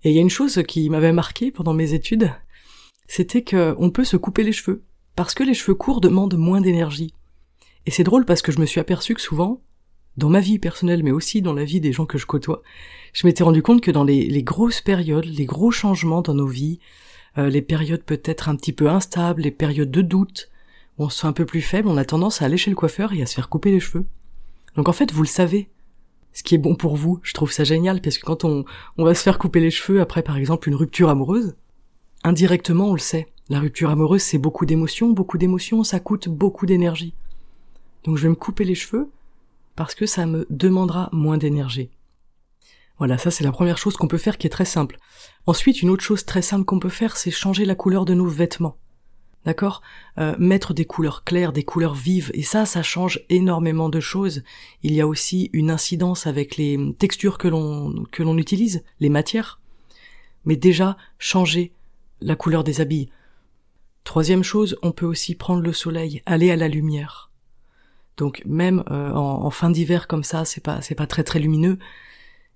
Et 0.04 0.10
il 0.10 0.14
y 0.14 0.18
a 0.18 0.22
une 0.22 0.30
chose 0.30 0.62
qui 0.68 0.88
m'avait 0.88 1.12
marqué 1.12 1.50
pendant 1.50 1.74
mes 1.74 1.94
études, 1.94 2.30
c'était 3.08 3.42
qu'on 3.42 3.90
peut 3.90 4.04
se 4.04 4.16
couper 4.16 4.44
les 4.44 4.52
cheveux, 4.52 4.84
parce 5.16 5.34
que 5.34 5.42
les 5.42 5.54
cheveux 5.54 5.74
courts 5.74 6.00
demandent 6.00 6.36
moins 6.36 6.60
d'énergie. 6.60 7.12
Et 7.86 7.90
c'est 7.90 8.04
drôle 8.04 8.24
parce 8.24 8.42
que 8.42 8.52
je 8.52 8.60
me 8.60 8.66
suis 8.66 8.78
aperçu 8.78 9.14
que 9.14 9.20
souvent, 9.20 9.60
dans 10.16 10.28
ma 10.28 10.38
vie 10.38 10.60
personnelle, 10.60 11.02
mais 11.02 11.10
aussi 11.10 11.42
dans 11.42 11.54
la 11.54 11.64
vie 11.64 11.80
des 11.80 11.92
gens 11.92 12.06
que 12.06 12.18
je 12.18 12.26
côtoie, 12.26 12.62
je 13.14 13.26
m'étais 13.26 13.42
rendu 13.42 13.62
compte 13.62 13.80
que 13.80 13.90
dans 13.90 14.04
les 14.04 14.42
grosses 14.44 14.80
périodes, 14.80 15.24
les 15.24 15.44
gros 15.44 15.72
changements 15.72 16.22
dans 16.22 16.34
nos 16.34 16.46
vies, 16.46 16.78
euh, 17.38 17.48
les 17.48 17.62
périodes 17.62 18.02
peut-être 18.02 18.48
un 18.48 18.56
petit 18.56 18.72
peu 18.72 18.88
instables, 18.88 19.42
les 19.42 19.50
périodes 19.50 19.90
de 19.90 20.02
doute, 20.02 20.50
où 20.98 21.04
on 21.04 21.08
se 21.08 21.20
sent 21.20 21.26
un 21.26 21.32
peu 21.32 21.44
plus 21.44 21.60
faible, 21.60 21.88
on 21.88 21.96
a 21.96 22.04
tendance 22.04 22.42
à 22.42 22.46
aller 22.46 22.56
chez 22.56 22.70
le 22.70 22.76
coiffeur 22.76 23.12
et 23.12 23.22
à 23.22 23.26
se 23.26 23.34
faire 23.34 23.48
couper 23.48 23.70
les 23.70 23.80
cheveux. 23.80 24.06
Donc 24.74 24.88
en 24.88 24.92
fait, 24.92 25.12
vous 25.12 25.22
le 25.22 25.28
savez, 25.28 25.68
ce 26.32 26.42
qui 26.42 26.54
est 26.54 26.58
bon 26.58 26.74
pour 26.74 26.96
vous. 26.96 27.18
Je 27.22 27.32
trouve 27.32 27.50
ça 27.50 27.64
génial 27.64 28.02
parce 28.02 28.18
que 28.18 28.26
quand 28.26 28.44
on, 28.44 28.64
on 28.98 29.04
va 29.04 29.14
se 29.14 29.22
faire 29.22 29.38
couper 29.38 29.60
les 29.60 29.70
cheveux 29.70 30.00
après 30.00 30.22
par 30.22 30.36
exemple 30.36 30.68
une 30.68 30.74
rupture 30.74 31.08
amoureuse, 31.08 31.56
indirectement 32.24 32.90
on 32.90 32.92
le 32.92 32.98
sait. 32.98 33.28
La 33.48 33.60
rupture 33.60 33.90
amoureuse, 33.90 34.22
c'est 34.22 34.38
beaucoup 34.38 34.66
d'émotions, 34.66 35.10
beaucoup 35.10 35.38
d'émotions, 35.38 35.82
ça 35.84 36.00
coûte 36.00 36.28
beaucoup 36.28 36.66
d'énergie. 36.66 37.14
Donc 38.04 38.16
je 38.16 38.24
vais 38.24 38.28
me 38.28 38.34
couper 38.34 38.64
les 38.64 38.74
cheveux 38.74 39.08
parce 39.76 39.94
que 39.94 40.04
ça 40.04 40.26
me 40.26 40.46
demandera 40.50 41.08
moins 41.12 41.38
d'énergie. 41.38 41.90
Voilà, 42.98 43.18
ça 43.18 43.30
c'est 43.30 43.44
la 43.44 43.52
première 43.52 43.78
chose 43.78 43.96
qu'on 43.96 44.08
peut 44.08 44.18
faire 44.18 44.38
qui 44.38 44.46
est 44.46 44.50
très 44.50 44.64
simple. 44.64 44.98
Ensuite, 45.46 45.82
une 45.82 45.90
autre 45.90 46.04
chose 46.04 46.24
très 46.24 46.42
simple 46.42 46.64
qu'on 46.64 46.80
peut 46.80 46.88
faire, 46.88 47.16
c'est 47.16 47.30
changer 47.30 47.64
la 47.64 47.74
couleur 47.74 48.04
de 48.04 48.14
nos 48.14 48.26
vêtements. 48.26 48.78
D'accord? 49.44 49.80
Euh, 50.18 50.34
Mettre 50.38 50.74
des 50.74 50.86
couleurs 50.86 51.22
claires, 51.22 51.52
des 51.52 51.62
couleurs 51.62 51.94
vives, 51.94 52.32
et 52.34 52.42
ça, 52.42 52.66
ça 52.66 52.82
change 52.82 53.20
énormément 53.28 53.88
de 53.88 54.00
choses. 54.00 54.42
Il 54.82 54.92
y 54.92 55.00
a 55.00 55.06
aussi 55.06 55.50
une 55.52 55.70
incidence 55.70 56.26
avec 56.26 56.56
les 56.56 56.94
textures 56.98 57.38
que 57.38 57.46
l'on 57.46 58.04
que 58.10 58.24
l'on 58.24 58.38
utilise, 58.38 58.82
les 58.98 59.08
matières. 59.08 59.60
Mais 60.44 60.56
déjà, 60.56 60.96
changer 61.18 61.72
la 62.20 62.34
couleur 62.34 62.64
des 62.64 62.80
habits. 62.80 63.10
Troisième 64.02 64.42
chose, 64.42 64.76
on 64.82 64.92
peut 64.92 65.06
aussi 65.06 65.34
prendre 65.34 65.62
le 65.62 65.72
soleil, 65.72 66.22
aller 66.26 66.50
à 66.50 66.56
la 66.56 66.68
lumière. 66.68 67.30
Donc 68.16 68.42
même 68.46 68.82
euh, 68.90 69.12
en, 69.12 69.50
fin 69.50 69.70
d'hiver 69.70 70.08
comme 70.08 70.24
ça, 70.24 70.44
c'est 70.44 70.62
pas 70.62 70.80
c'est 70.80 70.94
pas 70.94 71.06
très 71.06 71.24
très 71.24 71.38
lumineux. 71.38 71.78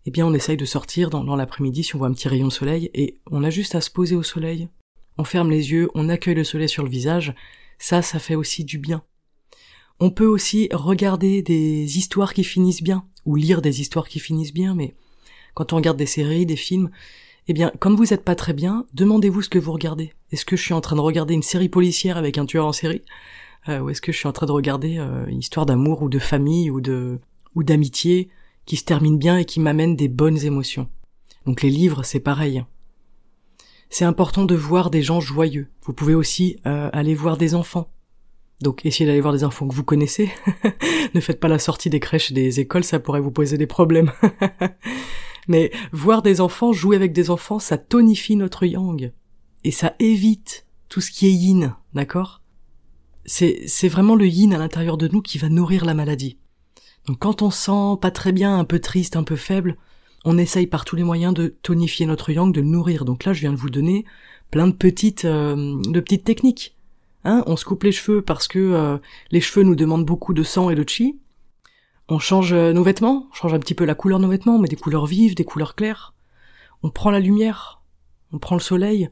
Eh 0.07 0.11
bien, 0.11 0.27
on 0.27 0.33
essaye 0.33 0.57
de 0.57 0.65
sortir 0.65 1.11
dans, 1.11 1.37
l'après-midi 1.37 1.85
si 1.85 1.95
on 1.95 1.99
voit 1.99 2.09
un 2.09 2.13
petit 2.13 2.29
rayon 2.29 2.49
de 2.49 2.53
soleil 2.53 2.91
et 2.95 3.21
on 3.31 3.45
a 3.45 3.51
juste 3.51 3.75
à 3.75 3.81
se 3.81 3.91
poser 3.91 4.17
au 4.17 4.23
soleil, 4.23 4.69
on 5.19 5.25
ferme 5.25 5.51
les 5.51 5.73
yeux, 5.73 5.91
on 5.95 6.09
accueille 6.09 6.35
le 6.35 6.45
soleil 6.45 6.69
sur 6.69 6.83
le 6.83 6.89
visage, 6.89 7.35
ça, 7.79 8.01
ça 8.01 8.19
fait 8.19 8.35
aussi 8.35 8.65
du 8.65 8.79
bien. 8.79 9.03
On 9.99 10.11
peut 10.11 10.27
aussi 10.27 10.71
regarder 10.73 11.43
des 11.43 11.99
histoires 11.99 12.33
qui 12.33 12.45
finissent 12.45 12.83
bien, 12.83 13.05
ou 13.27 13.37
lire 13.37 13.61
des 13.61 13.83
histoires 13.83 14.09
qui 14.09 14.21
finissent 14.21 14.55
bien, 14.55 14.75
mais 14.75 14.95
quand 15.53 15.75
on 15.75 15.77
regarde 15.77 15.99
des 15.99 16.07
séries, 16.07 16.47
des 16.47 16.57
films, 16.57 16.91
eh 17.49 17.53
bien, 17.53 17.71
comme 17.79 17.97
vous 17.97 18.15
êtes 18.15 18.25
pas 18.25 18.35
très 18.35 18.55
bien, 18.55 18.87
demandez-vous 18.95 19.43
ce 19.43 19.51
que 19.51 19.59
vous 19.59 19.73
regardez. 19.73 20.15
Est-ce 20.33 20.47
que 20.47 20.57
je 20.57 20.63
suis 20.63 20.73
en 20.73 20.81
train 20.81 20.97
de 20.97 21.01
regarder 21.01 21.35
une 21.35 21.43
série 21.43 21.69
policière 21.69 22.17
avec 22.17 22.39
un 22.39 22.47
tueur 22.47 22.65
en 22.65 22.73
série 22.73 23.03
euh, 23.69 23.81
Ou 23.81 23.91
est-ce 23.91 24.01
que 24.01 24.13
je 24.13 24.17
suis 24.17 24.29
en 24.29 24.33
train 24.33 24.47
de 24.47 24.53
regarder 24.53 24.97
euh, 24.99 25.27
une 25.27 25.41
histoire 25.41 25.67
d'amour 25.67 26.01
ou 26.01 26.09
de 26.09 26.19
famille 26.19 26.71
ou 26.71 26.81
ou 27.55 27.63
d'amitié? 27.63 28.31
Qui 28.67 28.77
se 28.77 28.85
termine 28.85 29.19
bien 29.19 29.39
et 29.39 29.45
qui 29.45 29.61
m'amène 29.61 29.97
des 29.97 30.09
bonnes 30.09 30.45
émotions 30.45 30.89
Donc 31.47 31.63
les 31.63 31.71
livres, 31.71 32.03
c'est 32.05 32.21
pareil 32.21 32.65
c'est 33.91 34.05
important 34.05 34.45
de 34.45 34.55
voir 34.55 34.89
des 34.89 35.03
gens 35.03 35.21
joyeux. 35.21 35.69
Vous 35.83 35.93
pouvez 35.93 36.15
aussi 36.15 36.57
euh, 36.65 36.89
aller 36.93 37.15
voir 37.15 37.37
des 37.37 37.57
enfants. 37.57 37.91
Donc 38.63 38.87
essayez 38.87 39.07
d'aller 39.07 39.21
voir 39.21 39.35
des 39.35 39.43
enfants 39.43 39.67
que 39.67 39.75
vous 39.75 39.85
connaissez. 39.85 40.31
ne 41.15 41.21
faites 41.21 41.41
pas 41.41 41.49
la 41.49 41.59
sortie 41.59 41.91
des 41.91 41.99
crèches 41.99 42.31
et 42.31 42.35
des 42.35 42.61
écoles, 42.61 42.85
ça 42.85 43.01
pourrait 43.01 43.21
vous 43.21 43.33
poser 43.33 43.59
des 43.59 43.67
problèmes. 43.67 44.13
Mais 45.49 45.73
voir 45.93 46.23
des 46.23 46.41
enfants, 46.41 46.73
jouer 46.73 46.95
avec 46.95 47.13
des 47.13 47.31
enfants, 47.31 47.59
ça 47.59 47.79
tonifie 47.79 48.37
notre 48.37 48.65
yang. 48.65 49.13
Et 49.65 49.73
ça 49.73 49.95
évite 49.99 50.67
tout 50.89 51.01
ce 51.01 51.11
qui 51.11 51.27
est 51.27 51.33
yin, 51.33 51.75
d'accord? 51.93 52.43
C'est, 53.25 53.63
c'est 53.67 53.89
vraiment 53.89 54.15
le 54.15 54.27
yin 54.27 54.55
à 54.55 54.59
l'intérieur 54.59 54.97
de 54.97 55.09
nous 55.09 55.21
qui 55.21 55.39
va 55.39 55.49
nourrir 55.49 55.85
la 55.85 55.95
maladie. 55.95 56.39
Quand 57.19 57.43
on 57.43 57.51
sent 57.51 57.99
pas 58.01 58.11
très 58.11 58.33
bien, 58.33 58.59
un 58.59 58.65
peu 58.65 58.79
triste, 58.79 59.17
un 59.17 59.25
peu 59.25 59.37
faible, 59.37 59.77
on 60.25 60.39
essaye 60.39 60.67
par 60.67 60.85
tous 60.85 60.97
les 60.97 61.03
moyens 61.03 61.35
de 61.35 61.49
tonifier 61.63 62.07
notre 62.07 62.31
yang, 62.31 62.53
de 62.53 62.61
le 62.61 62.67
nourrir. 62.67 63.05
Donc 63.05 63.25
là, 63.25 63.33
je 63.33 63.41
viens 63.41 63.53
de 63.53 63.57
vous 63.57 63.71
donner 63.71 64.05
plein 64.51 64.67
de 64.67 64.73
petites, 64.73 65.25
euh, 65.25 65.81
de 65.83 66.01
petites 66.01 66.25
techniques. 66.25 66.77
Hein 67.25 67.43
on 67.47 67.57
se 67.57 67.65
coupe 67.65 67.83
les 67.83 67.93
cheveux 67.93 68.23
parce 68.23 68.49
que 68.49 68.59
euh, 68.59 68.99
les 69.31 69.41
cheveux 69.41 69.65
nous 69.65 69.75
demandent 69.75 70.07
beaucoup 70.07 70.35
de 70.35 70.43
sang 70.43 70.71
et 70.71 70.75
de 70.75 70.89
chi. 70.89 71.19
On 72.09 72.19
change 72.19 72.53
euh, 72.53 72.73
nos 72.73 72.83
vêtements, 72.83 73.29
on 73.31 73.35
change 73.35 73.55
un 73.55 73.59
petit 73.59 73.75
peu 73.75 73.85
la 73.85 73.95
couleur 73.95 74.19
de 74.19 74.25
nos 74.25 74.31
vêtements, 74.31 74.59
mais 74.59 74.69
des 74.69 74.77
couleurs 74.77 75.07
vives, 75.07 75.35
des 75.35 75.45
couleurs 75.45 75.75
claires. 75.75 76.15
On 76.83 76.91
prend 76.91 77.11
la 77.11 77.21
lumière, 77.21 77.83
on 78.33 78.39
prend 78.39 78.57
le 78.57 78.61
soleil. 78.61 79.11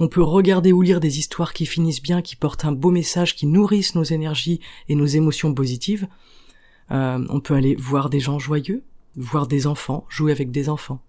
On 0.00 0.08
peut 0.08 0.22
regarder 0.22 0.72
ou 0.72 0.82
lire 0.82 0.98
des 0.98 1.20
histoires 1.20 1.52
qui 1.52 1.66
finissent 1.66 2.02
bien, 2.02 2.20
qui 2.20 2.34
portent 2.34 2.64
un 2.64 2.72
beau 2.72 2.90
message, 2.90 3.36
qui 3.36 3.46
nourrissent 3.46 3.94
nos 3.94 4.02
énergies 4.02 4.60
et 4.88 4.96
nos 4.96 5.06
émotions 5.06 5.54
positives. 5.54 6.08
On 6.90 7.40
peut 7.40 7.54
aller 7.54 7.74
voir 7.74 8.10
des 8.10 8.20
gens 8.20 8.38
joyeux, 8.38 8.82
voir 9.16 9.46
des 9.46 9.66
enfants, 9.66 10.06
jouer 10.08 10.32
avec 10.32 10.50
des 10.50 10.68
enfants. 10.68 11.00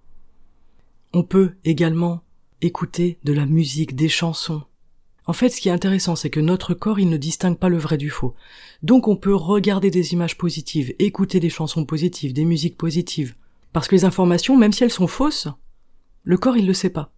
On 1.14 1.24
peut 1.24 1.54
également 1.64 2.22
écouter 2.62 3.18
de 3.24 3.34
la 3.34 3.46
musique, 3.46 3.96
des 3.96 4.10
chansons. 4.10 4.64
En 5.28 5.34
fait, 5.34 5.50
ce 5.50 5.60
qui 5.60 5.70
est 5.70 5.74
intéressant, 5.74 6.16
c'est 6.16 6.30
que 6.30 6.40
notre 6.40 6.74
corps, 6.74 7.00
il 7.00 7.10
ne 7.10 7.18
distingue 7.18 7.58
pas 7.58 7.70
le 7.70 7.78
vrai 7.78 7.98
du 7.98 8.10
faux. 8.10 8.36
Donc 8.84 9.08
on 9.08 9.16
peut 9.16 9.34
regarder 9.34 9.90
des 9.90 10.14
images 10.14 10.38
positives, 10.38 10.94
écouter 11.00 11.40
des 11.40 11.50
chansons 11.50 11.86
positives, 11.86 12.34
des 12.34 12.46
musiques 12.46 12.78
positives. 12.78 13.36
Parce 13.74 13.88
que 13.88 13.96
les 13.96 14.06
informations, 14.06 14.56
même 14.56 14.72
si 14.72 14.84
elles 14.84 14.92
sont 14.92 15.08
fausses, 15.08 15.48
le 16.24 16.38
corps, 16.38 16.58
il 16.58 16.68
le 16.68 16.74
sait 16.74 16.90
pas. 16.90 17.12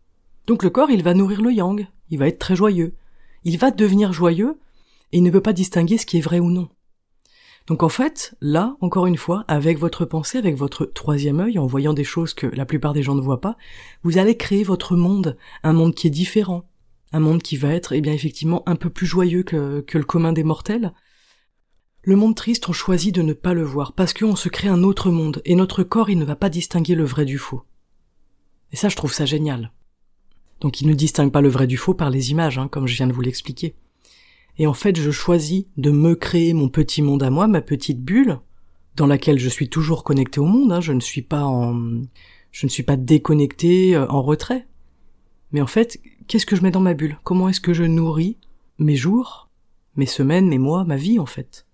Donc 0.48 0.63
le 0.63 0.70
corps, 0.70 0.89
il 0.89 1.04
va 1.04 1.13
nourrir 1.13 1.41
le 1.41 1.52
yang, 1.52 1.88
il 2.10 2.17
va 2.17 2.28
être 2.28 2.39
très 2.39 2.56
joyeux. 2.56 2.96
Il 3.43 3.58
va 3.58 3.72
devenir 3.72 4.13
joyeux, 4.13 4.58
et 5.12 5.17
il 5.17 5.24
ne 5.24 5.32
peut 5.32 5.41
pas 5.41 5.54
distinguer 5.54 5.98
ce 5.98 6.06
qui 6.06 6.17
est 6.17 6.22
vrai 6.22 6.39
ou 6.39 6.50
non. 6.50 6.70
Donc 7.67 7.84
en 7.84 7.89
fait, 7.89 8.36
là, 8.39 8.77
encore 8.80 9.08
une 9.08 9.17
fois, 9.17 9.43
avec 9.49 9.77
votre 9.77 10.06
pensée, 10.06 10.38
avec 10.38 10.56
votre 10.56 10.86
troisième 10.86 11.41
œil, 11.41 11.60
en 11.60 11.65
voyant 11.65 11.93
des 11.93 12.06
choses 12.06 12.34
que 12.34 12.47
la 12.47 12.65
plupart 12.65 12.93
des 12.93 13.03
gens 13.03 13.15
ne 13.15 13.21
voient 13.21 13.41
pas, 13.41 13.58
vous 14.03 14.17
allez 14.17 14.38
créer 14.38 14.63
votre 14.63 14.95
monde, 14.95 15.38
un 15.63 15.73
monde 15.73 15.93
qui 15.93 16.08
est 16.08 16.12
différent, 16.12 16.69
un 17.12 17.19
monde 17.19 17.43
qui 17.43 17.58
va 17.58 17.73
être, 17.73 17.91
eh 17.91 17.99
bien, 17.99 18.13
effectivement, 18.13 18.63
un 18.67 18.77
peu 18.77 18.89
plus 18.89 19.06
joyeux 19.06 19.43
que, 19.43 19.84
le 19.91 20.03
commun 20.03 20.32
des 20.32 20.45
mortels. 20.45 20.93
Le 22.03 22.15
monde 22.15 22.36
triste, 22.36 22.69
on 22.69 22.73
choisit 22.73 23.13
de 23.13 23.21
ne 23.21 23.34
pas 23.34 23.53
le 23.53 23.63
voir, 23.63 23.91
parce 23.91 24.13
qu'on 24.13 24.38
se 24.38 24.47
crée 24.47 24.69
un 24.69 24.84
autre 24.84 25.12
monde, 25.12 25.41
et 25.43 25.56
notre 25.56 25.84
corps, 25.84 26.10
il 26.10 26.19
ne 26.19 26.25
va 26.25 26.38
pas 26.38 26.49
distinguer 26.49 26.95
le 26.95 27.03
vrai 27.03 27.25
du 27.25 27.38
faux. 27.38 27.63
Et 28.71 28.77
ça, 28.77 28.88
je 28.88 28.95
trouve 28.95 29.13
ça 29.13 29.25
génial. 29.25 29.73
Donc 30.62 30.82
il 30.82 30.88
ne 30.88 30.93
distingue 30.93 31.32
pas 31.32 31.41
le 31.41 31.49
vrai 31.49 31.67
du 31.67 31.77
faux 31.77 31.93
par 31.93 32.10
les 32.10 32.32
images, 32.32 32.58
hein, 32.58 32.69
comme 32.69 32.88
je 32.88 32.95
viens 32.95 33.08
de 33.08 33.13
vous 33.13 33.21
l'expliquer. 33.21 33.75
Et 34.60 34.67
en 34.67 34.74
fait, 34.74 34.98
je 34.98 35.12
choisis 35.12 35.65
de 35.78 35.91
me 35.91 36.15
créer 36.15 36.54
mon 36.54 36.70
petit 36.70 37.02
monde 37.02 37.24
à 37.24 37.30
moi, 37.30 37.48
ma 37.48 37.62
petite 37.62 38.02
bulle, 38.02 38.39
dans 38.96 39.08
laquelle 39.08 39.39
je 39.39 39.50
suis 39.50 39.70
toujours 39.70 40.04
connecté 40.04 40.39
au 40.39 40.46
monde. 40.46 40.72
Hein. 40.72 40.82
Je 40.82 40.93
ne 40.93 41.00
suis 41.00 41.22
pas 41.22 41.43
en, 41.43 42.02
je 42.52 42.65
ne 42.65 42.70
suis 42.70 42.84
pas 42.84 42.98
déconnecté, 42.98 43.96
euh, 43.96 44.08
en 44.08 44.22
retrait. 44.22 44.67
Mais 45.52 45.62
en 45.62 45.67
fait, 45.67 46.00
qu'est-ce 46.28 46.46
que 46.46 46.56
je 46.56 46.63
mets 46.63 46.72
dans 46.72 46.80
ma 46.80 46.93
bulle? 46.93 47.17
Comment 47.24 47.50
est-ce 47.50 47.62
que 47.62 47.74
je 47.74 47.84
nourris 47.84 48.38
mes 48.80 48.96
jours, 48.96 49.50
mes 49.96 50.06
semaines, 50.06 50.48
mes 50.48 50.58
mois, 50.58 50.84
ma 50.84 50.98
vie 50.98 51.20
en 51.20 51.26
fait? 51.26 51.65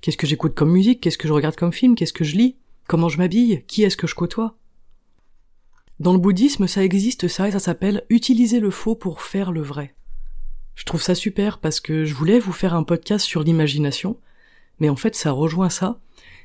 Qu'est-ce 0.00 0.16
que 0.16 0.26
j'écoute 0.26 0.54
comme 0.54 0.70
musique? 0.70 1.00
Qu'est-ce 1.00 1.18
que 1.18 1.28
je 1.28 1.32
regarde 1.32 1.56
comme 1.56 1.72
film? 1.72 1.96
Qu'est-ce 1.96 2.12
que 2.12 2.24
je 2.24 2.36
lis? 2.36 2.56
Comment 2.86 3.08
je 3.08 3.18
m'habille? 3.18 3.64
Qui 3.66 3.82
est-ce 3.82 3.96
que 3.96 4.06
je 4.06 4.14
côtoie? 4.14 4.56
Dans 5.98 6.12
le 6.12 6.18
bouddhisme, 6.18 6.66
ça 6.66 6.84
existe 6.84 7.26
ça 7.26 7.48
et 7.48 7.52
ça 7.52 7.58
s'appelle 7.58 8.04
utiliser 8.10 8.60
le 8.60 8.70
faux 8.70 8.94
pour 8.94 9.22
faire 9.22 9.50
le 9.50 9.62
vrai. 9.62 9.94
Je 10.76 10.84
trouve 10.84 11.02
ça 11.02 11.16
super 11.16 11.58
parce 11.58 11.80
que 11.80 12.04
je 12.04 12.14
voulais 12.14 12.38
vous 12.38 12.52
faire 12.52 12.74
un 12.74 12.84
podcast 12.84 13.26
sur 13.26 13.42
l'imagination, 13.42 14.20
mais 14.78 14.88
en 14.88 14.96
fait 14.96 15.16
ça 15.16 15.32
rejoint 15.32 15.70
ça, 15.70 16.00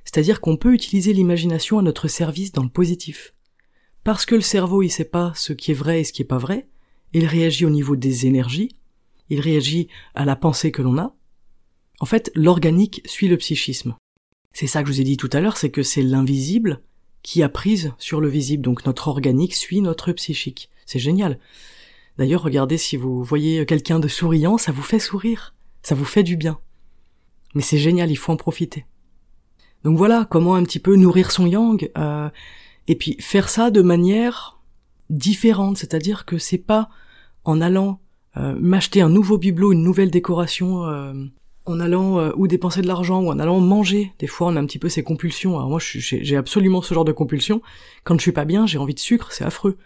c'est-à-dire 0.05 0.41
qu'on 0.41 0.57
peut 0.57 0.73
utiliser 0.73 1.13
l'imagination 1.13 1.77
à 1.77 1.83
notre 1.83 2.07
service 2.07 2.51
dans 2.51 2.63
le 2.63 2.69
positif. 2.69 3.35
Parce 4.03 4.25
que 4.25 4.35
le 4.35 4.41
cerveau 4.41 4.81
il 4.81 4.89
sait 4.89 5.05
pas 5.05 5.33
ce 5.35 5.53
qui 5.53 5.71
est 5.71 5.75
vrai 5.75 6.01
et 6.01 6.03
ce 6.05 6.13
qui 6.13 6.23
est 6.23 6.25
pas 6.25 6.37
vrai, 6.39 6.67
il 7.13 7.25
réagit 7.27 7.65
au 7.65 7.69
niveau 7.69 7.95
des 7.95 8.25
énergies, 8.25 8.69
il 9.29 9.41
réagit 9.41 9.89
à 10.15 10.25
la 10.25 10.37
pensée 10.37 10.71
que 10.71 10.81
l'on 10.81 10.97
a. 10.97 11.13
En 11.99 12.05
fait, 12.05 12.31
l'organique 12.33 13.01
suit 13.05 13.27
le 13.27 13.37
psychisme. 13.37 13.95
C'est 14.53 14.67
ça 14.67 14.81
que 14.81 14.89
je 14.89 14.93
vous 14.93 15.01
ai 15.01 15.05
dit 15.05 15.17
tout 15.17 15.29
à 15.33 15.41
l'heure, 15.41 15.57
c'est 15.57 15.69
que 15.69 15.83
c'est 15.83 16.01
l'invisible 16.01 16.81
qui 17.21 17.43
a 17.43 17.49
prise 17.49 17.93
sur 17.97 18.21
le 18.21 18.29
visible, 18.29 18.63
donc 18.63 18.85
notre 18.85 19.09
organique 19.09 19.53
suit 19.53 19.81
notre 19.81 20.11
psychique. 20.13 20.69
C'est 20.85 20.99
génial. 20.99 21.37
D'ailleurs, 22.17 22.43
regardez 22.43 22.77
si 22.77 22.97
vous 22.97 23.23
voyez 23.23 23.65
quelqu'un 23.65 23.99
de 23.99 24.07
souriant, 24.07 24.57
ça 24.57 24.71
vous 24.71 24.81
fait 24.81 24.99
sourire, 24.99 25.53
ça 25.81 25.95
vous 25.95 26.05
fait 26.05 26.23
du 26.23 26.35
bien. 26.37 26.59
Mais 27.55 27.61
c'est 27.61 27.77
génial, 27.77 28.11
il 28.11 28.15
faut 28.15 28.31
en 28.31 28.37
profiter. 28.37 28.85
Donc 29.83 29.97
voilà 29.97 30.27
comment 30.29 30.55
un 30.55 30.63
petit 30.63 30.79
peu 30.79 30.95
nourrir 30.95 31.31
son 31.31 31.47
yang, 31.47 31.89
euh, 31.97 32.29
et 32.87 32.95
puis 32.95 33.17
faire 33.19 33.49
ça 33.49 33.71
de 33.71 33.81
manière 33.81 34.59
différente, 35.09 35.77
c'est-à-dire 35.77 36.25
que 36.25 36.37
c'est 36.37 36.57
pas 36.57 36.89
en 37.43 37.61
allant 37.61 37.99
euh, 38.37 38.55
m'acheter 38.59 39.01
un 39.01 39.09
nouveau 39.09 39.37
bibelot, 39.37 39.73
une 39.73 39.83
nouvelle 39.83 40.11
décoration, 40.11 40.85
euh, 40.85 41.13
en 41.65 41.79
allant 41.79 42.31
ou 42.35 42.47
dépenser 42.47 42.81
de 42.81 42.87
l'argent 42.87 43.21
ou 43.21 43.29
en 43.29 43.37
allant 43.37 43.59
manger. 43.59 44.13
Des 44.17 44.25
fois, 44.25 44.47
on 44.47 44.55
a 44.55 44.59
un 44.59 44.65
petit 44.65 44.79
peu 44.79 44.89
ces 44.89 45.03
compulsions. 45.03 45.57
Alors 45.57 45.69
moi, 45.69 45.79
j'ai 45.79 46.35
absolument 46.35 46.81
ce 46.81 46.93
genre 46.93 47.05
de 47.05 47.11
compulsion. 47.11 47.61
Quand 48.03 48.15
je 48.15 48.21
suis 48.21 48.31
pas 48.31 48.45
bien, 48.45 48.65
j'ai 48.65 48.79
envie 48.79 48.95
de 48.95 48.99
sucre, 48.99 49.31
c'est 49.31 49.43
affreux. 49.43 49.77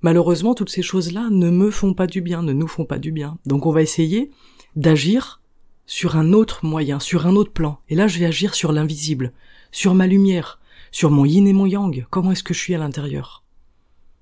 Malheureusement, 0.00 0.54
toutes 0.54 0.70
ces 0.70 0.82
choses-là 0.82 1.28
ne 1.30 1.50
me 1.50 1.70
font 1.70 1.94
pas 1.94 2.06
du 2.06 2.20
bien, 2.20 2.42
ne 2.42 2.52
nous 2.52 2.68
font 2.68 2.84
pas 2.84 2.98
du 2.98 3.10
bien. 3.10 3.38
Donc 3.46 3.66
on 3.66 3.72
va 3.72 3.82
essayer 3.82 4.30
d'agir 4.76 5.40
sur 5.86 6.16
un 6.16 6.32
autre 6.32 6.64
moyen, 6.64 7.00
sur 7.00 7.26
un 7.26 7.34
autre 7.34 7.52
plan. 7.52 7.80
Et 7.88 7.94
là, 7.94 8.06
je 8.06 8.18
vais 8.18 8.26
agir 8.26 8.54
sur 8.54 8.72
l'invisible, 8.72 9.32
sur 9.72 9.94
ma 9.94 10.06
lumière, 10.06 10.60
sur 10.92 11.10
mon 11.10 11.24
yin 11.24 11.48
et 11.48 11.52
mon 11.52 11.66
yang. 11.66 12.06
Comment 12.10 12.32
est-ce 12.32 12.44
que 12.44 12.54
je 12.54 12.60
suis 12.60 12.74
à 12.74 12.78
l'intérieur? 12.78 13.42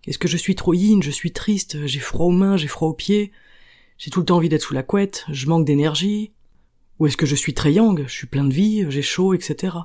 Est-ce 0.07 0.19
que 0.19 0.29
je 0.29 0.37
suis 0.37 0.55
trop 0.55 0.73
yin, 0.73 1.03
je 1.03 1.11
suis 1.11 1.33
triste, 1.33 1.85
j'ai 1.87 1.99
froid 1.99 2.27
aux 2.27 2.31
mains, 2.31 2.57
j'ai 2.57 2.69
froid 2.69 2.89
aux 2.89 2.95
pieds, 2.95 3.33
j'ai 3.99 4.11
tout 4.11 4.21
le 4.21 4.27
temps 4.27 4.37
envie 4.37 4.49
d'être 4.49 4.63
sous 4.63 4.75
la 4.75 4.85
couette, 4.85 5.27
je 5.31 5.49
manque 5.49 5.67
d'énergie 5.67 6.33
Ou 7.01 7.09
est-ce 7.09 7.17
que 7.17 7.27
je 7.27 7.35
suis 7.35 7.55
très 7.55 7.73
yang, 7.73 8.05
je 8.07 8.13
suis 8.13 8.29
plein 8.29 8.45
de 8.45 8.55
vie, 8.55 8.87
j'ai 8.89 9.03
chaud, 9.03 9.35
etc. 9.35 9.77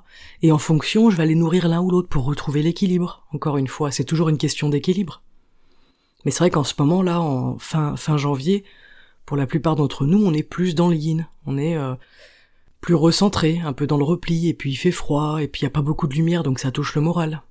Et 0.43 0.51
en 0.51 0.60
fonction, 0.60 1.10
je 1.10 1.17
vais 1.17 1.23
aller 1.23 1.36
nourrir 1.36 1.67
l'un 1.67 1.82
ou 1.82 1.89
l'autre 1.89 2.10
pour 2.10 2.25
retrouver 2.25 2.62
l'équilibre. 2.62 3.25
Encore 3.32 3.58
une 3.58 3.67
fois, 3.67 3.89
c'est 3.89 4.06
toujours 4.06 4.30
une 4.30 4.38
question 4.38 4.69
d'équilibre. 4.69 5.23
Mais 6.25 6.31
c'est 6.31 6.39
vrai 6.39 6.49
qu'en 6.49 6.63
ce 6.63 6.73
moment 6.77 7.01
là, 7.01 7.19
en 7.21 7.57
fin 7.60 7.95
fin 7.95 8.17
janvier, 8.17 8.63
Pour 9.25 9.38
la 9.38 9.47
plupart 9.47 9.75
d'entre 9.75 10.05
nous, 10.05 10.21
on 10.25 10.34
est 10.34 10.43
plus 10.43 10.75
dans 10.75 10.89
le 10.89 10.95
yin, 10.95 11.27
on 11.45 11.57
est 11.57 11.77
euh, 11.77 11.95
plus 12.81 12.95
recentré, 12.95 13.62
un 13.63 13.73
peu 13.73 13.88
dans 13.88 13.97
le 13.97 14.03
repli, 14.03 14.49
et 14.49 14.53
puis 14.53 14.71
il 14.71 14.75
fait 14.75 14.91
froid, 14.91 15.41
et 15.41 15.47
puis 15.47 15.62
il 15.62 15.63
y 15.63 15.67
a 15.67 15.71
pas 15.71 15.81
beaucoup 15.81 16.07
de 16.07 16.15
lumière, 16.15 16.43
donc 16.43 16.60
ça 16.60 16.71
touche 16.71 16.95
le 16.95 17.01
moral. 17.01 17.43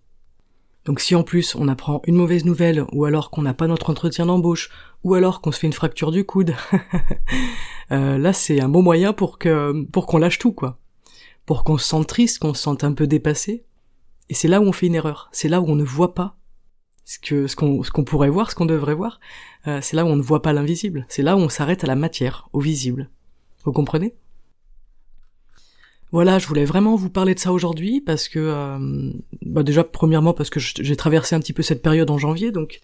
Donc 0.84 1.00
si 1.00 1.14
en 1.14 1.22
plus 1.22 1.54
on 1.54 1.68
apprend 1.68 2.02
une 2.06 2.16
mauvaise 2.16 2.44
nouvelle, 2.44 2.84
ou 2.92 3.04
alors 3.04 3.30
qu'on 3.30 3.42
n'a 3.42 3.54
pas 3.54 3.66
notre 3.66 3.90
entretien 3.90 4.26
d'embauche, 4.26 4.70
ou 5.04 5.14
alors 5.14 5.40
qu'on 5.40 5.52
se 5.52 5.58
fait 5.58 5.66
une 5.66 5.72
fracture 5.72 6.10
du 6.10 6.24
coude, 6.24 6.54
euh, 7.92 8.18
là 8.18 8.32
c'est 8.32 8.60
un 8.60 8.68
bon 8.68 8.82
moyen 8.82 9.12
pour 9.12 9.38
que 9.38 9.84
pour 9.92 10.06
qu'on 10.06 10.18
lâche 10.18 10.38
tout 10.38 10.52
quoi, 10.52 10.78
pour 11.46 11.64
qu'on 11.64 11.78
se 11.78 11.86
sente 11.86 12.08
triste, 12.08 12.40
qu'on 12.40 12.54
se 12.54 12.62
sente 12.62 12.84
un 12.84 12.92
peu 12.92 13.06
dépassé. 13.06 13.64
Et 14.30 14.34
c'est 14.34 14.48
là 14.48 14.60
où 14.60 14.64
on 14.64 14.72
fait 14.72 14.86
une 14.86 14.94
erreur, 14.94 15.28
c'est 15.32 15.48
là 15.48 15.60
où 15.60 15.66
on 15.68 15.76
ne 15.76 15.84
voit 15.84 16.14
pas 16.14 16.36
ce 17.10 17.18
que 17.18 17.48
ce 17.48 17.56
qu'on 17.56 17.82
ce 17.82 17.90
qu'on 17.90 18.04
pourrait 18.04 18.30
voir, 18.30 18.52
ce 18.52 18.54
qu'on 18.54 18.66
devrait 18.66 18.94
voir. 18.94 19.18
Euh, 19.66 19.80
c'est 19.82 19.96
là 19.96 20.04
où 20.04 20.08
on 20.08 20.14
ne 20.14 20.22
voit 20.22 20.42
pas 20.42 20.52
l'invisible, 20.52 21.06
c'est 21.08 21.22
là 21.22 21.36
où 21.36 21.40
on 21.40 21.48
s'arrête 21.48 21.82
à 21.82 21.88
la 21.88 21.96
matière, 21.96 22.48
au 22.52 22.60
visible. 22.60 23.10
Vous 23.64 23.72
comprenez? 23.72 24.14
Voilà, 26.12 26.38
je 26.38 26.46
voulais 26.46 26.64
vraiment 26.64 26.94
vous 26.94 27.10
parler 27.10 27.34
de 27.34 27.40
ça 27.40 27.52
aujourd'hui 27.52 28.00
parce 28.00 28.28
que, 28.28 28.38
euh, 28.38 29.12
bah 29.42 29.64
déjà 29.64 29.82
premièrement 29.82 30.34
parce 30.34 30.50
que 30.50 30.60
j'ai 30.60 30.96
traversé 30.96 31.34
un 31.34 31.40
petit 31.40 31.52
peu 31.52 31.62
cette 31.62 31.82
période 31.82 32.10
en 32.10 32.18
janvier, 32.18 32.52
donc 32.52 32.80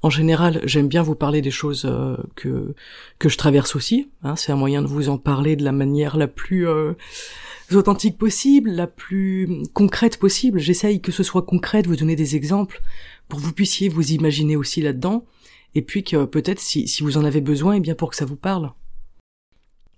en 0.00 0.10
général 0.10 0.60
j'aime 0.64 0.88
bien 0.88 1.02
vous 1.02 1.14
parler 1.14 1.42
des 1.42 1.50
choses 1.50 1.84
euh, 1.84 2.16
que 2.36 2.74
que 3.18 3.28
je 3.28 3.36
traverse 3.36 3.76
aussi. 3.76 4.08
Hein, 4.22 4.34
c'est 4.36 4.50
un 4.50 4.56
moyen 4.56 4.80
de 4.80 4.86
vous 4.86 5.10
en 5.10 5.18
parler 5.18 5.56
de 5.56 5.64
la 5.64 5.72
manière 5.72 6.16
la 6.16 6.26
plus 6.26 6.66
euh, 6.66 6.94
authentique 7.74 8.16
possible, 8.16 8.70
la 8.70 8.86
plus 8.86 9.62
concrète 9.74 10.18
possible. 10.18 10.58
J'essaye 10.58 11.02
que 11.02 11.12
ce 11.12 11.22
soit 11.22 11.42
concret, 11.42 11.82
de 11.82 11.88
vous 11.88 11.96
donner 11.96 12.16
des 12.16 12.34
exemples 12.34 12.80
pour 13.28 13.38
que 13.38 13.44
vous 13.44 13.52
puissiez 13.52 13.88
vous 13.88 14.12
imaginer 14.12 14.56
aussi 14.56 14.80
là-dedans, 14.80 15.26
et 15.74 15.82
puis 15.82 16.02
que 16.02 16.24
peut-être 16.24 16.60
si, 16.60 16.90
vous 17.00 17.16
en 17.16 17.24
avez 17.24 17.40
besoin, 17.40 17.74
et 17.74 17.76
eh 17.76 17.80
bien 17.80 17.94
pour 17.94 18.10
que 18.10 18.16
ça 18.16 18.24
vous 18.24 18.36
parle. 18.36 18.72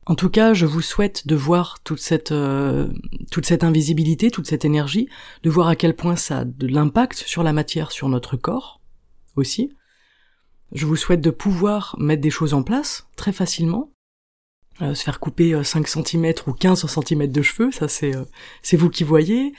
En 0.07 0.15
tout 0.17 0.31
cas, 0.31 0.55
je 0.55 0.67
vous 0.67 0.81
souhaite 0.81 1.27
de 1.29 1.37
voir 1.37 1.81
toute 1.85 2.01
cette 2.01 2.33
euh, 2.33 2.89
toute 3.31 3.47
cette 3.47 3.63
invisibilité, 3.63 4.31
toute 4.31 4.47
cette 4.47 4.65
énergie, 4.65 5.09
de 5.45 5.51
voir 5.51 5.69
à 5.69 5.77
quel 5.77 5.95
point 5.95 6.17
ça 6.17 6.41
a 6.41 6.45
de 6.45 6.67
l'impact 6.67 7.15
sur 7.15 7.43
la 7.43 7.53
matière, 7.53 7.93
sur 7.93 8.09
notre 8.09 8.37
corps 8.37 8.81
aussi. 9.37 9.73
Je 10.73 10.87
vous 10.87 10.97
souhaite 10.97 11.21
de 11.21 11.31
pouvoir 11.31 11.95
mettre 11.99 12.23
des 12.23 12.31
choses 12.31 12.55
en 12.55 12.63
place 12.63 13.07
très 13.17 13.33
facilement. 13.33 13.93
Euh, 14.83 14.95
se 14.95 15.05
faire 15.05 15.21
couper 15.21 15.63
5 15.63 15.87
euh, 15.87 16.03
cm 16.03 16.33
ou 16.47 16.55
15 16.55 16.87
cm 16.87 17.27
de 17.27 17.43
cheveux, 17.43 17.71
ça 17.71 17.87
c'est 17.87 18.13
c'est 18.63 18.77
vous 18.77 18.91
qui 18.91 19.05
voyez. 19.05 19.53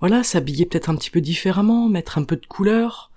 Voilà, 0.00 0.22
s'habiller 0.22 0.66
peut-être 0.66 0.90
un 0.90 0.96
petit 0.96 1.10
peu 1.10 1.20
différemment, 1.20 1.88
mettre 1.88 2.18
un 2.18 2.24
peu 2.24 2.36
de 2.36 2.46
couleur, 2.46 3.10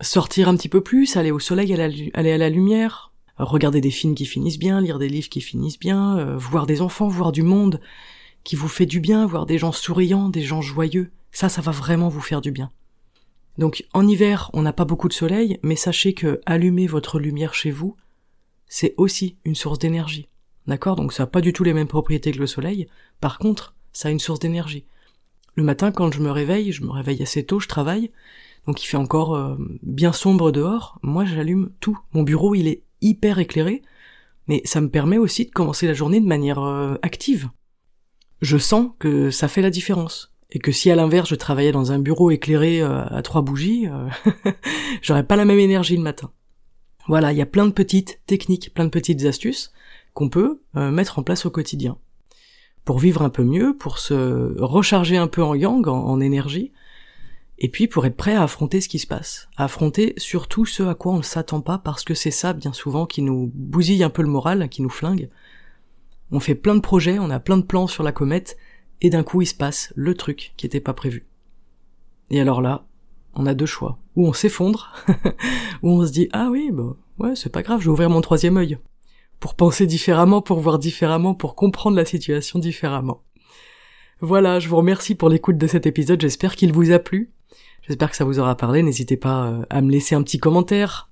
sortir 0.00 0.48
un 0.48 0.56
petit 0.56 0.68
peu 0.68 0.80
plus, 0.80 1.16
aller 1.16 1.30
au 1.30 1.38
soleil, 1.38 1.72
aller 1.74 2.32
à 2.32 2.38
la 2.38 2.50
lumière, 2.50 3.12
regarder 3.38 3.80
des 3.80 3.90
films 3.90 4.14
qui 4.14 4.26
finissent 4.26 4.58
bien, 4.58 4.80
lire 4.80 4.98
des 4.98 5.08
livres 5.08 5.28
qui 5.28 5.40
finissent 5.40 5.78
bien, 5.78 6.18
euh, 6.18 6.36
voir 6.36 6.66
des 6.66 6.80
enfants, 6.80 7.08
voir 7.08 7.32
du 7.32 7.42
monde 7.42 7.80
qui 8.44 8.56
vous 8.56 8.68
fait 8.68 8.86
du 8.86 9.00
bien, 9.00 9.26
voir 9.26 9.46
des 9.46 9.58
gens 9.58 9.72
souriants, 9.72 10.28
des 10.28 10.42
gens 10.42 10.62
joyeux, 10.62 11.10
ça, 11.32 11.48
ça 11.48 11.60
va 11.60 11.72
vraiment 11.72 12.08
vous 12.08 12.20
faire 12.20 12.40
du 12.40 12.50
bien. 12.50 12.70
Donc 13.58 13.84
en 13.92 14.06
hiver, 14.06 14.50
on 14.54 14.62
n'a 14.62 14.72
pas 14.72 14.84
beaucoup 14.84 15.08
de 15.08 15.12
soleil, 15.12 15.58
mais 15.62 15.76
sachez 15.76 16.14
que 16.14 16.40
allumer 16.46 16.86
votre 16.86 17.18
lumière 17.18 17.54
chez 17.54 17.70
vous, 17.70 17.96
c'est 18.68 18.94
aussi 18.96 19.36
une 19.44 19.54
source 19.54 19.78
d'énergie. 19.78 20.28
D'accord? 20.66 20.96
Donc 20.96 21.12
ça 21.12 21.24
n'a 21.24 21.26
pas 21.26 21.40
du 21.40 21.52
tout 21.52 21.64
les 21.64 21.72
mêmes 21.72 21.88
propriétés 21.88 22.30
que 22.30 22.38
le 22.38 22.46
soleil, 22.46 22.86
par 23.20 23.38
contre, 23.38 23.74
ça 23.92 24.08
a 24.08 24.10
une 24.10 24.20
source 24.20 24.38
d'énergie. 24.38 24.84
Le 25.58 25.64
matin, 25.64 25.90
quand 25.90 26.12
je 26.12 26.20
me 26.20 26.30
réveille, 26.30 26.70
je 26.70 26.84
me 26.84 26.92
réveille 26.92 27.20
assez 27.20 27.44
tôt, 27.44 27.58
je 27.58 27.66
travaille, 27.66 28.12
donc 28.68 28.80
il 28.80 28.86
fait 28.86 28.96
encore 28.96 29.34
euh, 29.34 29.56
bien 29.82 30.12
sombre 30.12 30.52
dehors, 30.52 31.00
moi 31.02 31.24
j'allume 31.24 31.72
tout. 31.80 31.98
Mon 32.12 32.22
bureau, 32.22 32.54
il 32.54 32.68
est 32.68 32.84
hyper 33.00 33.40
éclairé, 33.40 33.82
mais 34.46 34.62
ça 34.64 34.80
me 34.80 34.88
permet 34.88 35.18
aussi 35.18 35.46
de 35.46 35.50
commencer 35.50 35.88
la 35.88 35.94
journée 35.94 36.20
de 36.20 36.28
manière 36.28 36.62
euh, 36.62 36.94
active. 37.02 37.50
Je 38.40 38.56
sens 38.56 38.90
que 39.00 39.32
ça 39.32 39.48
fait 39.48 39.60
la 39.60 39.70
différence. 39.70 40.32
Et 40.52 40.60
que 40.60 40.70
si 40.70 40.92
à 40.92 40.94
l'inverse 40.94 41.28
je 41.28 41.34
travaillais 41.34 41.72
dans 41.72 41.90
un 41.90 41.98
bureau 41.98 42.30
éclairé 42.30 42.80
euh, 42.80 43.04
à 43.06 43.20
trois 43.22 43.42
bougies, 43.42 43.88
j'aurais 45.02 45.26
pas 45.26 45.34
la 45.34 45.44
même 45.44 45.58
énergie 45.58 45.96
le 45.96 46.04
matin. 46.04 46.30
Voilà, 47.08 47.32
il 47.32 47.36
y 47.36 47.42
a 47.42 47.46
plein 47.46 47.66
de 47.66 47.72
petites 47.72 48.20
techniques, 48.26 48.72
plein 48.74 48.84
de 48.84 48.90
petites 48.90 49.24
astuces 49.24 49.72
qu'on 50.14 50.28
peut 50.28 50.60
mettre 50.74 51.18
en 51.18 51.24
place 51.24 51.46
au 51.46 51.50
quotidien. 51.50 51.98
Pour 52.88 53.00
vivre 53.00 53.20
un 53.20 53.28
peu 53.28 53.44
mieux, 53.44 53.76
pour 53.76 53.98
se 53.98 54.58
recharger 54.58 55.18
un 55.18 55.26
peu 55.26 55.42
en 55.42 55.54
yang, 55.54 55.86
en 55.86 56.20
énergie, 56.20 56.72
et 57.58 57.68
puis 57.68 57.86
pour 57.86 58.06
être 58.06 58.16
prêt 58.16 58.34
à 58.34 58.42
affronter 58.42 58.80
ce 58.80 58.88
qui 58.88 58.98
se 58.98 59.06
passe, 59.06 59.50
à 59.58 59.64
affronter 59.64 60.14
surtout 60.16 60.64
ce 60.64 60.82
à 60.84 60.94
quoi 60.94 61.12
on 61.12 61.18
ne 61.18 61.22
s'attend 61.22 61.60
pas 61.60 61.76
parce 61.76 62.02
que 62.02 62.14
c'est 62.14 62.30
ça 62.30 62.54
bien 62.54 62.72
souvent 62.72 63.04
qui 63.04 63.20
nous 63.20 63.52
bousille 63.54 64.02
un 64.02 64.08
peu 64.08 64.22
le 64.22 64.30
moral, 64.30 64.70
qui 64.70 64.80
nous 64.80 64.88
flingue. 64.88 65.28
On 66.30 66.40
fait 66.40 66.54
plein 66.54 66.74
de 66.74 66.80
projets, 66.80 67.18
on 67.18 67.28
a 67.28 67.40
plein 67.40 67.58
de 67.58 67.62
plans 67.62 67.88
sur 67.88 68.02
la 68.02 68.12
comète, 68.12 68.56
et 69.02 69.10
d'un 69.10 69.22
coup 69.22 69.42
il 69.42 69.46
se 69.46 69.54
passe 69.54 69.92
le 69.94 70.14
truc 70.14 70.54
qui 70.56 70.64
était 70.64 70.80
pas 70.80 70.94
prévu. 70.94 71.26
Et 72.30 72.40
alors 72.40 72.62
là, 72.62 72.86
on 73.34 73.44
a 73.44 73.52
deux 73.52 73.66
choix. 73.66 73.98
Ou 74.16 74.26
on 74.26 74.32
s'effondre, 74.32 74.94
ou 75.82 75.90
on 75.90 76.06
se 76.06 76.10
dit 76.10 76.30
ah 76.32 76.48
oui, 76.50 76.70
bah 76.72 76.96
ouais, 77.18 77.36
c'est 77.36 77.52
pas 77.52 77.60
grave, 77.60 77.80
je 77.80 77.84
vais 77.84 77.92
ouvrir 77.92 78.08
mon 78.08 78.22
troisième 78.22 78.56
œil. 78.56 78.78
Pour 79.40 79.54
penser 79.54 79.86
différemment, 79.86 80.42
pour 80.42 80.58
voir 80.60 80.78
différemment, 80.78 81.34
pour 81.34 81.54
comprendre 81.54 81.96
la 81.96 82.04
situation 82.04 82.58
différemment. 82.58 83.22
Voilà, 84.20 84.58
je 84.58 84.68
vous 84.68 84.76
remercie 84.76 85.14
pour 85.14 85.28
l'écoute 85.28 85.58
de 85.58 85.66
cet 85.68 85.86
épisode, 85.86 86.20
j'espère 86.20 86.56
qu'il 86.56 86.72
vous 86.72 86.90
a 86.90 86.98
plu. 86.98 87.30
J'espère 87.88 88.10
que 88.10 88.16
ça 88.16 88.24
vous 88.24 88.38
aura 88.38 88.56
parlé. 88.56 88.82
N'hésitez 88.82 89.16
pas 89.16 89.46
euh, 89.46 89.62
à 89.70 89.80
me 89.80 89.90
laisser 89.90 90.14
un 90.14 90.22
petit 90.22 90.38
commentaire 90.38 91.08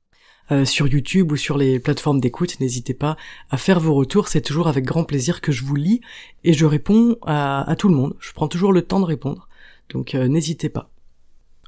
euh, 0.52 0.64
sur 0.64 0.86
YouTube 0.86 1.32
ou 1.32 1.36
sur 1.36 1.56
les 1.56 1.80
plateformes 1.80 2.20
d'écoute. 2.20 2.60
N'hésitez 2.60 2.94
pas 2.94 3.16
à 3.50 3.56
faire 3.56 3.80
vos 3.80 3.94
retours. 3.94 4.28
C'est 4.28 4.42
toujours 4.42 4.68
avec 4.68 4.84
grand 4.84 5.04
plaisir 5.04 5.40
que 5.40 5.52
je 5.52 5.64
vous 5.64 5.76
lis 5.76 6.00
et 6.44 6.52
je 6.52 6.66
réponds 6.66 7.16
à, 7.22 7.74
tout 7.78 7.88
le 7.88 7.94
monde. 7.94 8.14
Je 8.20 8.32
prends 8.32 8.46
toujours 8.46 8.72
le 8.72 8.82
temps 8.82 9.00
de 9.00 9.06
répondre. 9.06 9.48
Donc 9.88 10.14
euh, 10.14 10.28
n'hésitez 10.28 10.68
pas. 10.68 10.90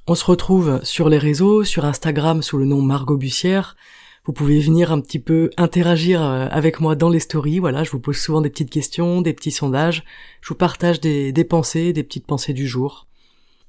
On 0.07 0.15
se 0.15 0.25
retrouve 0.25 0.81
sur 0.85 1.09
les 1.09 1.19
réseaux, 1.19 1.65
sur 1.65 1.85
Instagram 1.85 2.43
sous 2.43 2.59
le 2.59 2.67
nom 2.67 2.83
Margot 2.83 3.17
Bussière. 3.17 3.77
Vous 4.29 4.35
pouvez 4.35 4.61
venir 4.61 4.93
un 4.93 5.01
petit 5.01 5.21
peu 5.21 5.49
interagir 5.57 6.23
avec 6.23 6.81
moi 6.81 6.95
dans 6.97 7.09
les 7.09 7.19
stories. 7.19 7.61
Voilà, 7.61 7.83
je 7.83 7.91
vous 7.91 7.99
pose 7.99 8.19
souvent 8.19 8.43
des 8.43 8.51
petites 8.51 8.69
questions, 8.69 9.23
des 9.23 9.33
petits 9.33 9.51
sondages. 9.51 10.05
Je 10.43 10.51
vous 10.51 10.55
partage 10.55 11.01
des 11.01 11.47
pensées, 11.49 11.95
des 11.95 12.03
petites 12.03 12.27
pensées 12.27 12.53
du 12.53 12.67
jour. 12.67 13.07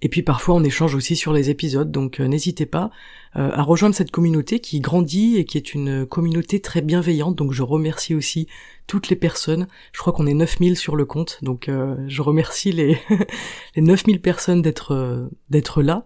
Et 0.01 0.09
puis 0.09 0.21
parfois 0.21 0.55
on 0.55 0.63
échange 0.65 0.95
aussi 0.95 1.15
sur 1.15 1.31
les 1.31 1.49
épisodes, 1.49 1.91
donc 1.91 2.19
euh, 2.19 2.27
n'hésitez 2.27 2.65
pas 2.65 2.91
euh, 3.37 3.51
à 3.53 3.63
rejoindre 3.63 3.95
cette 3.95 4.11
communauté 4.11 4.59
qui 4.59 4.81
grandit 4.81 5.37
et 5.37 5.45
qui 5.45 5.57
est 5.57 5.73
une 5.73 6.05
communauté 6.05 6.59
très 6.59 6.81
bienveillante. 6.81 7.37
Donc 7.37 7.53
je 7.53 7.63
remercie 7.63 8.13
aussi 8.13 8.47
toutes 8.85 9.07
les 9.07 9.15
personnes. 9.15 9.67
Je 9.93 9.99
crois 9.99 10.11
qu'on 10.11 10.27
est 10.27 10.33
9000 10.33 10.75
sur 10.75 10.97
le 10.97 11.05
compte, 11.05 11.39
donc 11.41 11.69
euh, 11.69 11.95
je 12.09 12.21
remercie 12.21 12.73
les, 12.73 12.97
les 13.77 13.81
9000 13.81 14.21
personnes 14.21 14.61
d'être 14.61 15.29
d'être 15.49 15.81
là, 15.81 16.05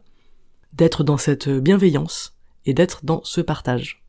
d'être 0.74 1.04
dans 1.04 1.18
cette 1.18 1.50
bienveillance 1.50 2.36
et 2.68 2.76
d'être 2.76 3.04
dans 3.04 3.24
ce 3.24 3.42
partage. 3.42 4.03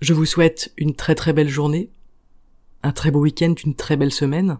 Je 0.00 0.14
vous 0.14 0.24
souhaite 0.24 0.72
une 0.78 0.94
très 0.94 1.14
très 1.14 1.34
belle 1.34 1.50
journée, 1.50 1.90
un 2.82 2.92
très 2.92 3.10
beau 3.10 3.20
week-end, 3.20 3.54
une 3.64 3.74
très 3.74 3.98
belle 3.98 4.12
semaine. 4.12 4.58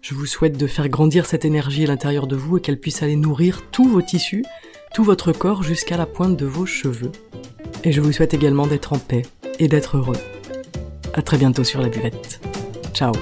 Je 0.00 0.14
vous 0.14 0.24
souhaite 0.24 0.56
de 0.56 0.66
faire 0.66 0.88
grandir 0.88 1.26
cette 1.26 1.44
énergie 1.44 1.84
à 1.84 1.88
l'intérieur 1.88 2.26
de 2.26 2.34
vous 2.36 2.56
et 2.56 2.60
qu'elle 2.62 2.80
puisse 2.80 3.02
aller 3.02 3.16
nourrir 3.16 3.62
tous 3.70 3.86
vos 3.86 4.00
tissus, 4.00 4.44
tout 4.94 5.04
votre 5.04 5.32
corps 5.32 5.62
jusqu'à 5.62 5.98
la 5.98 6.06
pointe 6.06 6.38
de 6.38 6.46
vos 6.46 6.64
cheveux. 6.64 7.12
Et 7.84 7.92
je 7.92 8.00
vous 8.00 8.12
souhaite 8.12 8.32
également 8.32 8.66
d'être 8.66 8.94
en 8.94 8.98
paix 8.98 9.22
et 9.58 9.68
d'être 9.68 9.98
heureux. 9.98 10.16
À 11.12 11.20
très 11.20 11.36
bientôt 11.36 11.64
sur 11.64 11.82
la 11.82 11.90
buvette. 11.90 12.40
Ciao 12.94 13.12